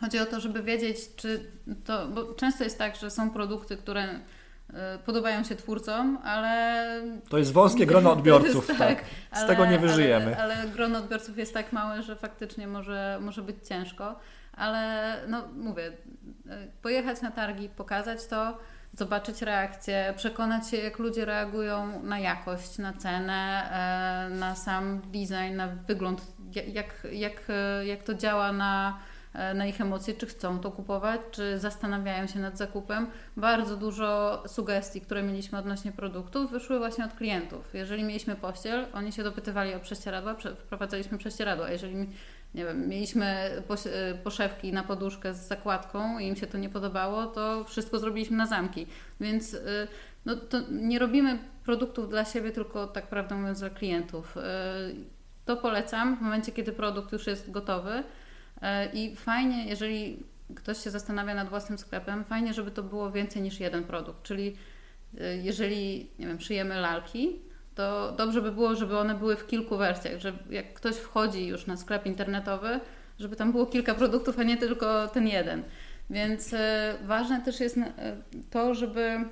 Chodzi 0.00 0.18
o 0.18 0.26
to, 0.26 0.40
żeby 0.40 0.62
wiedzieć, 0.62 0.98
czy 1.16 1.50
to, 1.84 2.08
bo 2.08 2.34
często 2.34 2.64
jest 2.64 2.78
tak, 2.78 2.96
że 2.96 3.10
są 3.10 3.30
produkty, 3.30 3.76
które 3.76 4.02
e, 4.02 4.98
podobają 4.98 5.44
się 5.44 5.56
twórcom, 5.56 6.18
ale... 6.24 6.84
To 7.28 7.38
jest 7.38 7.52
wąskie 7.52 7.86
grono 7.86 8.12
odbiorców, 8.16 8.66
tak. 8.66 8.78
tak. 8.78 9.04
Z 9.32 9.38
ale, 9.38 9.48
tego 9.48 9.66
nie 9.66 9.78
wyżyjemy. 9.78 10.36
Ale, 10.38 10.56
ale 10.56 10.68
grono 10.68 10.98
odbiorców 10.98 11.38
jest 11.38 11.54
tak 11.54 11.72
małe, 11.72 12.02
że 12.02 12.16
faktycznie 12.16 12.66
może, 12.66 13.18
może 13.20 13.42
być 13.42 13.68
ciężko. 13.68 14.18
Ale 14.52 15.14
no 15.28 15.48
mówię, 15.56 15.92
e, 16.48 16.66
pojechać 16.82 17.22
na 17.22 17.30
targi, 17.30 17.68
pokazać 17.68 18.26
to, 18.26 18.58
zobaczyć 18.92 19.42
reakcję, 19.42 20.14
przekonać 20.16 20.70
się, 20.70 20.76
jak 20.76 20.98
ludzie 20.98 21.24
reagują 21.24 22.02
na 22.02 22.18
jakość, 22.18 22.78
na 22.78 22.92
cenę, 22.92 23.70
e, 23.72 24.34
na 24.34 24.54
sam 24.54 25.00
design, 25.00 25.56
na 25.56 25.68
wygląd, 25.68 26.22
jak, 26.66 27.06
jak, 27.12 27.42
jak 27.84 28.02
to 28.02 28.14
działa 28.14 28.52
na, 28.52 28.98
na 29.54 29.66
ich 29.66 29.80
emocje, 29.80 30.14
czy 30.14 30.26
chcą 30.26 30.58
to 30.58 30.70
kupować, 30.70 31.20
czy 31.30 31.58
zastanawiają 31.58 32.26
się 32.26 32.38
nad 32.38 32.58
zakupem. 32.58 33.06
Bardzo 33.36 33.76
dużo 33.76 34.42
sugestii, 34.46 35.00
które 35.00 35.22
mieliśmy 35.22 35.58
odnośnie 35.58 35.92
produktów, 35.92 36.50
wyszły 36.50 36.78
właśnie 36.78 37.04
od 37.04 37.12
klientów. 37.12 37.74
Jeżeli 37.74 38.04
mieliśmy 38.04 38.36
pościel, 38.36 38.86
oni 38.92 39.12
się 39.12 39.22
dopytywali 39.22 39.74
o 39.74 39.80
prześcieradła, 39.80 40.34
wprowadzaliśmy 40.58 41.18
prześcieradła. 41.18 41.70
Jeżeli 41.70 41.96
nie 42.54 42.64
wiem, 42.64 42.88
mieliśmy 42.88 43.50
poszewki 44.24 44.72
na 44.72 44.82
poduszkę 44.82 45.34
z 45.34 45.48
zakładką 45.48 46.18
i 46.18 46.26
im 46.26 46.36
się 46.36 46.46
to 46.46 46.58
nie 46.58 46.68
podobało, 46.68 47.26
to 47.26 47.64
wszystko 47.64 47.98
zrobiliśmy 47.98 48.36
na 48.36 48.46
zamki. 48.46 48.86
Więc 49.20 49.54
y, 49.54 49.88
no, 50.24 50.36
to 50.36 50.60
nie 50.70 50.98
robimy 50.98 51.38
produktów 51.64 52.08
dla 52.08 52.24
siebie, 52.24 52.50
tylko 52.50 52.86
tak 52.86 53.06
prawdę 53.06 53.34
mówiąc 53.34 53.60
dla 53.60 53.70
klientów. 53.70 54.36
To 55.44 55.56
polecam 55.56 56.16
w 56.16 56.20
momencie, 56.20 56.52
kiedy 56.52 56.72
produkt 56.72 57.12
już 57.12 57.26
jest 57.26 57.50
gotowy 57.50 58.02
i 58.92 59.16
fajnie, 59.16 59.66
jeżeli 59.66 60.22
ktoś 60.54 60.84
się 60.84 60.90
zastanawia 60.90 61.34
nad 61.34 61.48
własnym 61.48 61.78
sklepem, 61.78 62.24
fajnie, 62.24 62.54
żeby 62.54 62.70
to 62.70 62.82
było 62.82 63.10
więcej 63.10 63.42
niż 63.42 63.60
jeden 63.60 63.84
produkt, 63.84 64.22
czyli 64.22 64.56
jeżeli, 65.42 66.10
nie 66.18 66.26
wiem, 66.26 66.40
szyjemy 66.40 66.80
lalki, 66.80 67.38
to 67.74 68.12
dobrze 68.12 68.42
by 68.42 68.52
było, 68.52 68.76
żeby 68.76 68.98
one 68.98 69.14
były 69.14 69.36
w 69.36 69.46
kilku 69.46 69.76
wersjach, 69.76 70.20
że 70.20 70.32
jak 70.50 70.74
ktoś 70.74 70.96
wchodzi 70.96 71.46
już 71.46 71.66
na 71.66 71.76
sklep 71.76 72.06
internetowy, 72.06 72.80
żeby 73.18 73.36
tam 73.36 73.52
było 73.52 73.66
kilka 73.66 73.94
produktów, 73.94 74.38
a 74.38 74.42
nie 74.42 74.56
tylko 74.56 75.08
ten 75.08 75.28
jeden. 75.28 75.62
Więc 76.10 76.52
y, 76.52 76.58
ważne 77.02 77.40
też 77.40 77.60
jest 77.60 77.78
to, 78.50 78.74
żeby 78.74 79.24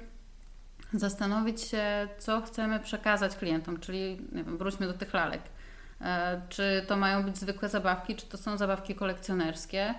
zastanowić 0.93 1.61
się, 1.61 2.09
co 2.19 2.41
chcemy 2.41 2.81
przekazać 2.81 3.37
klientom, 3.37 3.81
czyli 3.81 4.19
nie 4.33 4.45
wiem, 4.45 4.59
wróćmy 4.59 4.87
do 4.87 4.93
tych 4.93 5.15
lalek. 5.15 5.43
Y, 6.03 6.05
czy 6.49 6.85
to 6.89 6.97
mają 6.97 7.23
być 7.23 7.39
zwykłe 7.39 7.69
zabawki, 7.69 8.17
czy 8.17 8.27
to 8.27 8.39
są 8.39 8.57
zabawki 8.57 8.95
kolekcjonerskie 8.95 9.95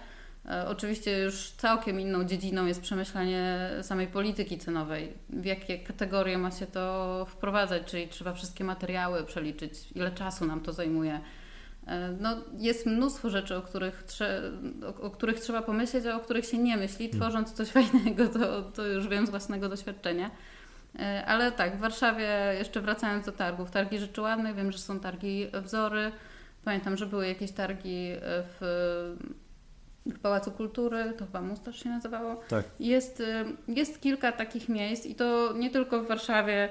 E, 0.45 0.67
oczywiście 0.67 1.19
już 1.19 1.51
całkiem 1.51 1.99
inną 1.99 2.23
dziedziną 2.23 2.65
jest 2.65 2.81
przemyślenie 2.81 3.69
samej 3.81 4.07
polityki 4.07 4.57
cenowej. 4.57 5.13
W 5.29 5.45
jakie 5.45 5.79
kategorie 5.79 6.37
ma 6.37 6.51
się 6.51 6.67
to 6.67 7.25
wprowadzać, 7.29 7.83
czyli 7.85 8.07
trzeba 8.07 8.33
wszystkie 8.33 8.63
materiały 8.63 9.23
przeliczyć, 9.23 9.91
ile 9.95 10.11
czasu 10.11 10.45
nam 10.45 10.61
to 10.61 10.73
zajmuje. 10.73 11.19
E, 11.87 12.11
no, 12.19 12.35
jest 12.57 12.85
mnóstwo 12.85 13.29
rzeczy, 13.29 13.55
o 13.55 13.61
których, 13.61 14.03
o, 14.85 15.01
o 15.01 15.09
których 15.09 15.39
trzeba 15.39 15.61
pomyśleć, 15.61 16.05
a 16.05 16.15
o 16.15 16.19
których 16.19 16.45
się 16.45 16.57
nie 16.57 16.77
myśli. 16.77 17.05
Mm. 17.05 17.19
Tworząc 17.19 17.53
coś 17.53 17.69
fajnego, 17.69 18.27
to, 18.27 18.61
to 18.61 18.87
już 18.87 19.07
wiem 19.07 19.27
z 19.27 19.29
własnego 19.29 19.69
doświadczenia. 19.69 20.31
E, 20.99 21.25
ale 21.25 21.51
tak, 21.51 21.77
w 21.77 21.79
Warszawie, 21.79 22.29
jeszcze 22.57 22.81
wracając 22.81 23.25
do 23.25 23.31
targów, 23.31 23.71
targi 23.71 23.99
rzeczy 23.99 24.21
ładnych, 24.21 24.55
wiem, 24.55 24.71
że 24.71 24.77
są 24.77 24.99
targi 24.99 25.47
wzory. 25.63 26.11
Pamiętam, 26.65 26.97
że 26.97 27.05
były 27.05 27.27
jakieś 27.27 27.51
targi 27.51 28.11
w 28.59 29.15
w 30.05 30.19
Pałacu 30.19 30.51
Kultury, 30.51 31.13
to 31.17 31.25
chyba 31.25 31.41
Mustasz 31.41 31.83
się 31.83 31.89
nazywało. 31.89 32.35
Tak. 32.35 32.65
Jest, 32.79 33.19
y, 33.19 33.45
jest 33.67 34.01
kilka 34.01 34.31
takich 34.31 34.69
miejsc 34.69 35.05
i 35.05 35.15
to 35.15 35.53
nie 35.53 35.69
tylko 35.69 36.03
w 36.03 36.07
Warszawie, 36.07 36.69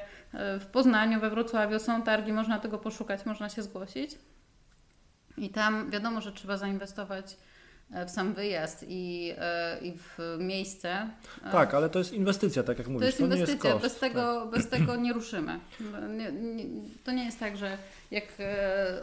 w 0.61 0.67
Poznaniu, 0.73 1.21
we 1.21 1.31
Wrocławiu 1.31 1.79
są 1.79 2.03
targi, 2.03 2.33
można 2.33 2.59
tego 2.59 2.79
poszukać, 2.79 3.27
można 3.27 3.49
się 3.49 3.63
zgłosić. 3.63 4.19
I 5.39 5.49
tam 5.49 5.91
wiadomo, 5.91 6.21
że 6.21 6.33
trzeba 6.33 6.57
zainwestować 6.57 7.27
e, 7.33 7.37
w 8.07 8.11
sam 8.11 8.35
wyjazd 8.35 8.85
i, 8.89 9.35
e, 9.39 9.79
i 9.81 9.93
w 9.93 10.19
miejsce. 10.39 11.09
E, 11.45 11.53
tak, 11.53 11.75
ale 11.75 11.89
to 11.89 11.99
jest 11.99 12.13
inwestycja, 12.13 12.63
tak 12.63 12.79
jak 12.79 12.89
mówisz. 12.89 13.01
To 13.01 13.07
jest 13.07 13.21
inwestycja, 13.21 13.57
to 13.57 13.69
jest 13.69 13.83
koszt, 13.83 13.85
bez, 13.85 14.01
tego, 14.01 14.41
tak. 14.41 14.51
bez 14.51 14.69
tego 14.69 14.97
nie 14.97 15.13
ruszymy. 15.13 15.61
Nie, 16.09 16.33
nie, 16.33 16.65
to 17.05 17.13
nie 17.13 17.25
jest 17.25 17.41
tak, 17.41 17.57
że 17.57 17.79
jak 18.11 18.25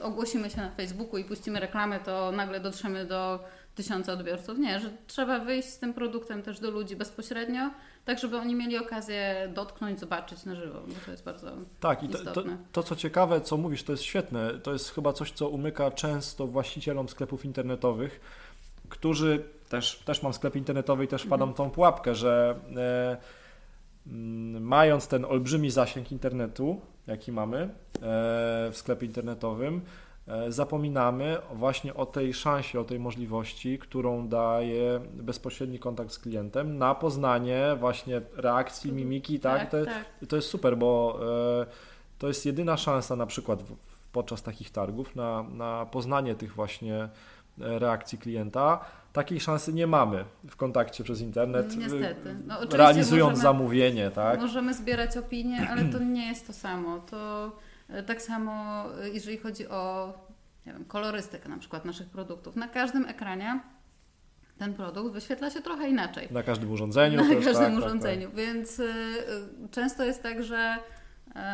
ogłosimy 0.01 0.49
się 0.49 0.57
na 0.57 0.71
Facebooku 0.71 1.17
i 1.17 1.23
puścimy 1.23 1.59
reklamę, 1.59 1.99
to 1.99 2.31
nagle 2.31 2.59
dotrzemy 2.59 3.05
do 3.05 3.39
tysiące 3.83 4.13
odbiorców. 4.13 4.57
Nie, 4.57 4.79
że 4.79 4.89
trzeba 5.07 5.39
wyjść 5.39 5.69
z 5.69 5.79
tym 5.79 5.93
produktem 5.93 6.43
też 6.43 6.59
do 6.59 6.71
ludzi 6.71 6.95
bezpośrednio, 6.95 7.71
tak 8.05 8.19
żeby 8.19 8.37
oni 8.37 8.55
mieli 8.55 8.77
okazję 8.77 9.51
dotknąć, 9.53 9.99
zobaczyć 9.99 10.45
na 10.45 10.55
żywo, 10.55 10.81
bo 10.87 10.93
to 11.05 11.11
jest 11.11 11.23
bardzo 11.23 11.51
Tak, 11.79 12.03
i 12.03 12.09
to, 12.09 12.17
to, 12.33 12.43
to, 12.71 12.83
co 12.83 12.95
ciekawe, 12.95 13.41
co 13.41 13.57
mówisz, 13.57 13.83
to 13.83 13.91
jest 13.91 14.03
świetne. 14.03 14.59
To 14.59 14.73
jest 14.73 14.89
chyba 14.89 15.13
coś, 15.13 15.31
co 15.31 15.49
umyka 15.49 15.91
często 15.91 16.47
właścicielom 16.47 17.09
sklepów 17.09 17.45
internetowych, 17.45 18.19
którzy 18.89 19.43
też, 19.69 19.95
też 19.95 20.23
mam 20.23 20.33
sklep 20.33 20.55
internetowy 20.55 21.03
i 21.03 21.07
też 21.07 21.23
wpadam 21.23 21.49
mhm. 21.49 21.69
tą 21.69 21.75
pułapkę, 21.75 22.15
że 22.15 22.59
e, 22.75 23.17
mm, 24.07 24.63
mając 24.63 25.07
ten 25.07 25.25
olbrzymi 25.25 25.71
zasięg 25.71 26.11
internetu, 26.11 26.81
jaki 27.07 27.31
mamy 27.31 27.57
e, 27.57 27.69
w 28.71 28.73
sklepie 28.73 29.05
internetowym, 29.05 29.81
E, 30.29 30.51
zapominamy 30.51 31.37
właśnie 31.53 31.93
o 31.93 32.05
tej 32.05 32.33
szansie, 32.33 32.79
o 32.79 32.83
tej 32.83 32.99
możliwości, 32.99 33.79
którą 33.79 34.27
daje 34.27 34.99
bezpośredni 35.13 35.79
kontakt 35.79 36.11
z 36.11 36.19
klientem 36.19 36.77
na 36.77 36.95
poznanie 36.95 37.75
właśnie 37.79 38.21
reakcji, 38.35 38.89
mhm. 38.89 39.07
mimiki, 39.07 39.39
tak? 39.39 39.61
tak, 39.61 39.71
to, 39.71 39.85
tak. 39.85 40.29
to 40.29 40.35
jest 40.35 40.47
super, 40.47 40.77
bo 40.77 41.19
e, 41.61 41.65
to 42.19 42.27
jest 42.27 42.45
jedyna 42.45 42.77
szansa 42.77 43.15
na 43.15 43.25
przykład 43.25 43.63
podczas 44.11 44.43
takich 44.43 44.71
targów 44.71 45.15
na, 45.15 45.43
na 45.43 45.85
poznanie 45.85 46.35
tych 46.35 46.53
właśnie 46.53 47.09
reakcji 47.59 48.17
klienta. 48.17 48.85
Takiej 49.13 49.39
szansy 49.39 49.73
nie 49.73 49.87
mamy 49.87 50.25
w 50.49 50.55
kontakcie 50.55 51.03
przez 51.03 51.21
internet. 51.21 51.77
Niestety. 51.77 52.35
No, 52.47 52.55
realizując 52.71 53.29
możemy, 53.29 53.43
zamówienie, 53.43 54.11
tak? 54.11 54.39
Możemy 54.39 54.73
zbierać 54.73 55.17
opinie, 55.17 55.67
ale 55.69 55.85
to 55.85 55.99
nie 55.99 56.27
jest 56.27 56.47
to 56.47 56.53
samo. 56.53 56.99
To 56.99 57.51
E, 57.89 58.03
tak 58.03 58.21
samo, 58.21 58.85
e, 59.01 59.09
jeżeli 59.09 59.37
chodzi 59.37 59.67
o 59.67 60.13
nie 60.65 60.73
wiem, 60.73 60.85
kolorystykę 60.85 61.49
na 61.49 61.57
przykład 61.57 61.85
naszych 61.85 62.09
produktów. 62.09 62.55
Na 62.55 62.67
każdym 62.67 63.05
ekranie 63.05 63.59
ten 64.57 64.73
produkt 64.73 65.13
wyświetla 65.13 65.49
się 65.49 65.61
trochę 65.61 65.89
inaczej. 65.89 66.27
Na 66.31 66.43
każdym 66.43 66.71
urządzeniu. 66.71 67.17
Na 67.17 67.35
też, 67.35 67.45
każdym 67.45 67.75
tak, 67.75 67.85
urządzeniu. 67.85 68.27
Tak, 68.27 68.35
tak. 68.35 68.45
Więc 68.45 68.79
y, 68.79 68.93
często 69.71 70.03
jest 70.03 70.23
tak, 70.23 70.43
że 70.43 70.77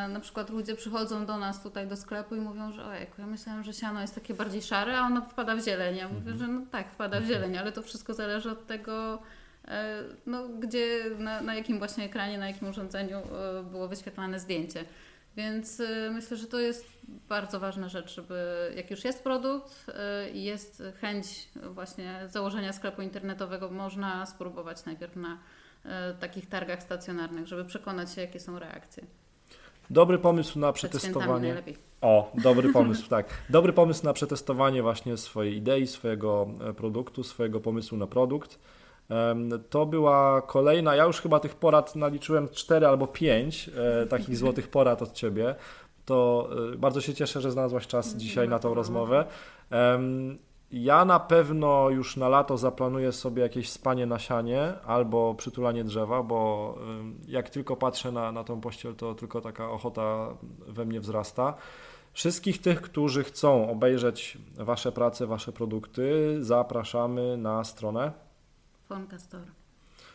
na 0.10 0.20
przykład 0.20 0.50
ludzie 0.50 0.76
przychodzą 0.76 1.26
do 1.26 1.38
nas 1.38 1.64
tutaj 1.64 1.88
do 1.88 1.98
sklepu 1.98 2.36
i 2.36 2.40
mówią, 2.40 2.72
że 2.72 2.86
ojejku, 2.86 3.22
ja 3.22 3.28
myślałam, 3.28 3.64
że 3.64 3.74
siano 3.74 4.02
jest 4.02 4.16
takie 4.16 4.34
bardziej 4.34 4.62
szare, 4.62 4.98
a 4.98 5.06
ono 5.06 5.22
wpada 5.22 5.56
w 5.56 5.66
zieleń. 5.66 5.96
Ja 5.96 6.08
mówię, 6.08 6.32
mhm. 6.32 6.38
że 6.38 6.48
no 6.48 6.62
tak, 6.72 6.92
wpada 6.92 7.20
w 7.20 7.24
mhm. 7.24 7.34
zieleń, 7.34 7.58
ale 7.58 7.72
to 7.72 7.82
wszystko 7.82 8.14
zależy 8.14 8.52
od 8.52 8.68
tego, 8.68 9.22
no, 10.26 10.50
gdzie, 10.50 11.04
na, 11.20 11.42
na 11.42 11.56
jakim 11.56 11.78
właśnie 11.78 12.06
ekranie, 12.06 12.38
na 12.38 12.48
jakim 12.48 12.70
urządzeniu 12.70 13.22
było 13.72 13.88
wyświetlane 13.88 14.40
zdjęcie. 14.40 14.86
Więc 15.38 15.82
myślę, 16.12 16.38
że 16.38 16.48
to 16.48 16.60
jest 16.60 16.86
bardzo 17.08 17.60
ważna 17.60 17.90
rzecz, 17.90 18.16
żeby 18.16 18.72
jak 18.76 18.92
już 18.92 19.04
jest 19.04 19.24
produkt 19.24 19.86
i 20.34 20.44
jest 20.44 20.84
chęć 21.02 21.50
właśnie 21.70 22.22
założenia 22.28 22.74
sklepu 22.74 23.02
internetowego, 23.02 23.70
można 23.70 24.26
spróbować 24.26 24.86
najpierw 24.86 25.16
na 25.16 25.38
takich 26.20 26.50
targach 26.50 26.84
stacjonarnych, 26.84 27.48
żeby 27.48 27.66
przekonać 27.66 28.14
się, 28.14 28.22
jakie 28.22 28.40
są 28.40 28.60
reakcje. 28.60 29.04
Dobry 29.90 30.18
pomysł 30.18 30.60
na 30.60 30.74
przetestowanie. 30.74 31.64
O, 32.02 32.32
dobry 32.44 32.70
pomysł, 32.74 33.10
tak. 33.10 33.28
Dobry 33.50 33.74
pomysł 33.74 34.06
na 34.06 34.14
przetestowanie 34.14 34.82
właśnie 34.82 35.18
swojej 35.18 35.56
idei, 35.56 35.88
swojego 35.88 36.48
e, 36.70 36.74
produktu, 36.74 37.24
swojego 37.24 37.60
pomysłu 37.60 37.98
na 37.98 38.08
produkt. 38.08 38.60
To 39.70 39.86
była 39.86 40.42
kolejna, 40.42 40.96
ja 40.96 41.04
już 41.04 41.22
chyba 41.22 41.40
tych 41.40 41.56
porad 41.56 41.96
naliczyłem 41.96 42.50
4 42.50 42.88
albo 42.88 43.08
5 43.08 43.70
e, 43.70 44.06
takich 44.06 44.38
złotych 44.38 44.68
porad 44.68 45.02
od 45.02 45.14
Ciebie. 45.14 45.56
To 46.06 46.50
e, 46.74 46.78
bardzo 46.78 47.02
się 47.02 47.14
cieszę, 47.14 47.42
że 47.42 47.52
znalazłaś 47.52 47.88
czas 47.88 48.16
dzisiaj 48.16 48.50
na 48.50 48.60
tą 48.60 48.74
rozmowę. 48.74 49.26
Ja 50.72 51.06
na 51.06 51.20
pewno 51.20 51.90
już 51.90 52.18
na 52.18 52.30
lato 52.30 52.58
zaplanuję 52.58 53.12
sobie 53.12 53.42
jakieś 53.42 53.70
spanie 53.70 54.06
na 54.06 54.20
sianie 54.20 54.74
albo 54.86 55.36
przytulanie 55.36 55.84
drzewa, 55.84 56.24
bo 56.24 56.78
jak 57.28 57.50
tylko 57.50 57.76
patrzę 57.76 58.12
na, 58.12 58.32
na 58.32 58.44
tą 58.44 58.62
pościel, 58.62 58.96
to 58.96 59.16
tylko 59.16 59.42
taka 59.42 59.70
ochota 59.70 60.28
we 60.68 60.86
mnie 60.86 61.00
wzrasta. 61.00 61.54
Wszystkich 62.14 62.62
tych, 62.62 62.82
którzy 62.82 63.24
chcą 63.24 63.70
obejrzeć 63.70 64.38
Wasze 64.56 64.92
prace, 64.92 65.28
Wasze 65.28 65.52
produkty, 65.52 66.38
zapraszamy 66.40 67.38
na 67.38 67.64
stronę 67.64 68.12
Foncastor. 68.88 69.42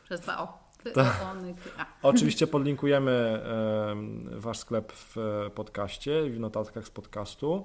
Przez 0.04 0.20
dwa 0.20 0.38
O. 0.38 0.70
Oczywiście 2.02 2.46
podlinkujemy 2.46 3.42
Wasz 4.36 4.58
sklep 4.58 4.92
w 4.92 5.16
podcaście, 5.54 6.30
w 6.30 6.40
notatkach 6.40 6.86
z 6.86 6.90
podcastu. 6.90 7.64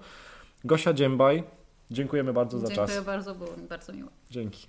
Gosia 0.63 0.93
Dziębaj, 0.93 1.43
dziękujemy 1.91 2.33
bardzo 2.33 2.57
Dziękuję 2.57 2.75
za 2.75 2.81
czas. 2.81 2.89
Dziękuję 2.89 3.05
bardzo, 3.13 3.35
było 3.35 3.57
mi 3.57 3.67
bardzo 3.67 3.93
miło. 3.93 4.09
Dzięki. 4.29 4.67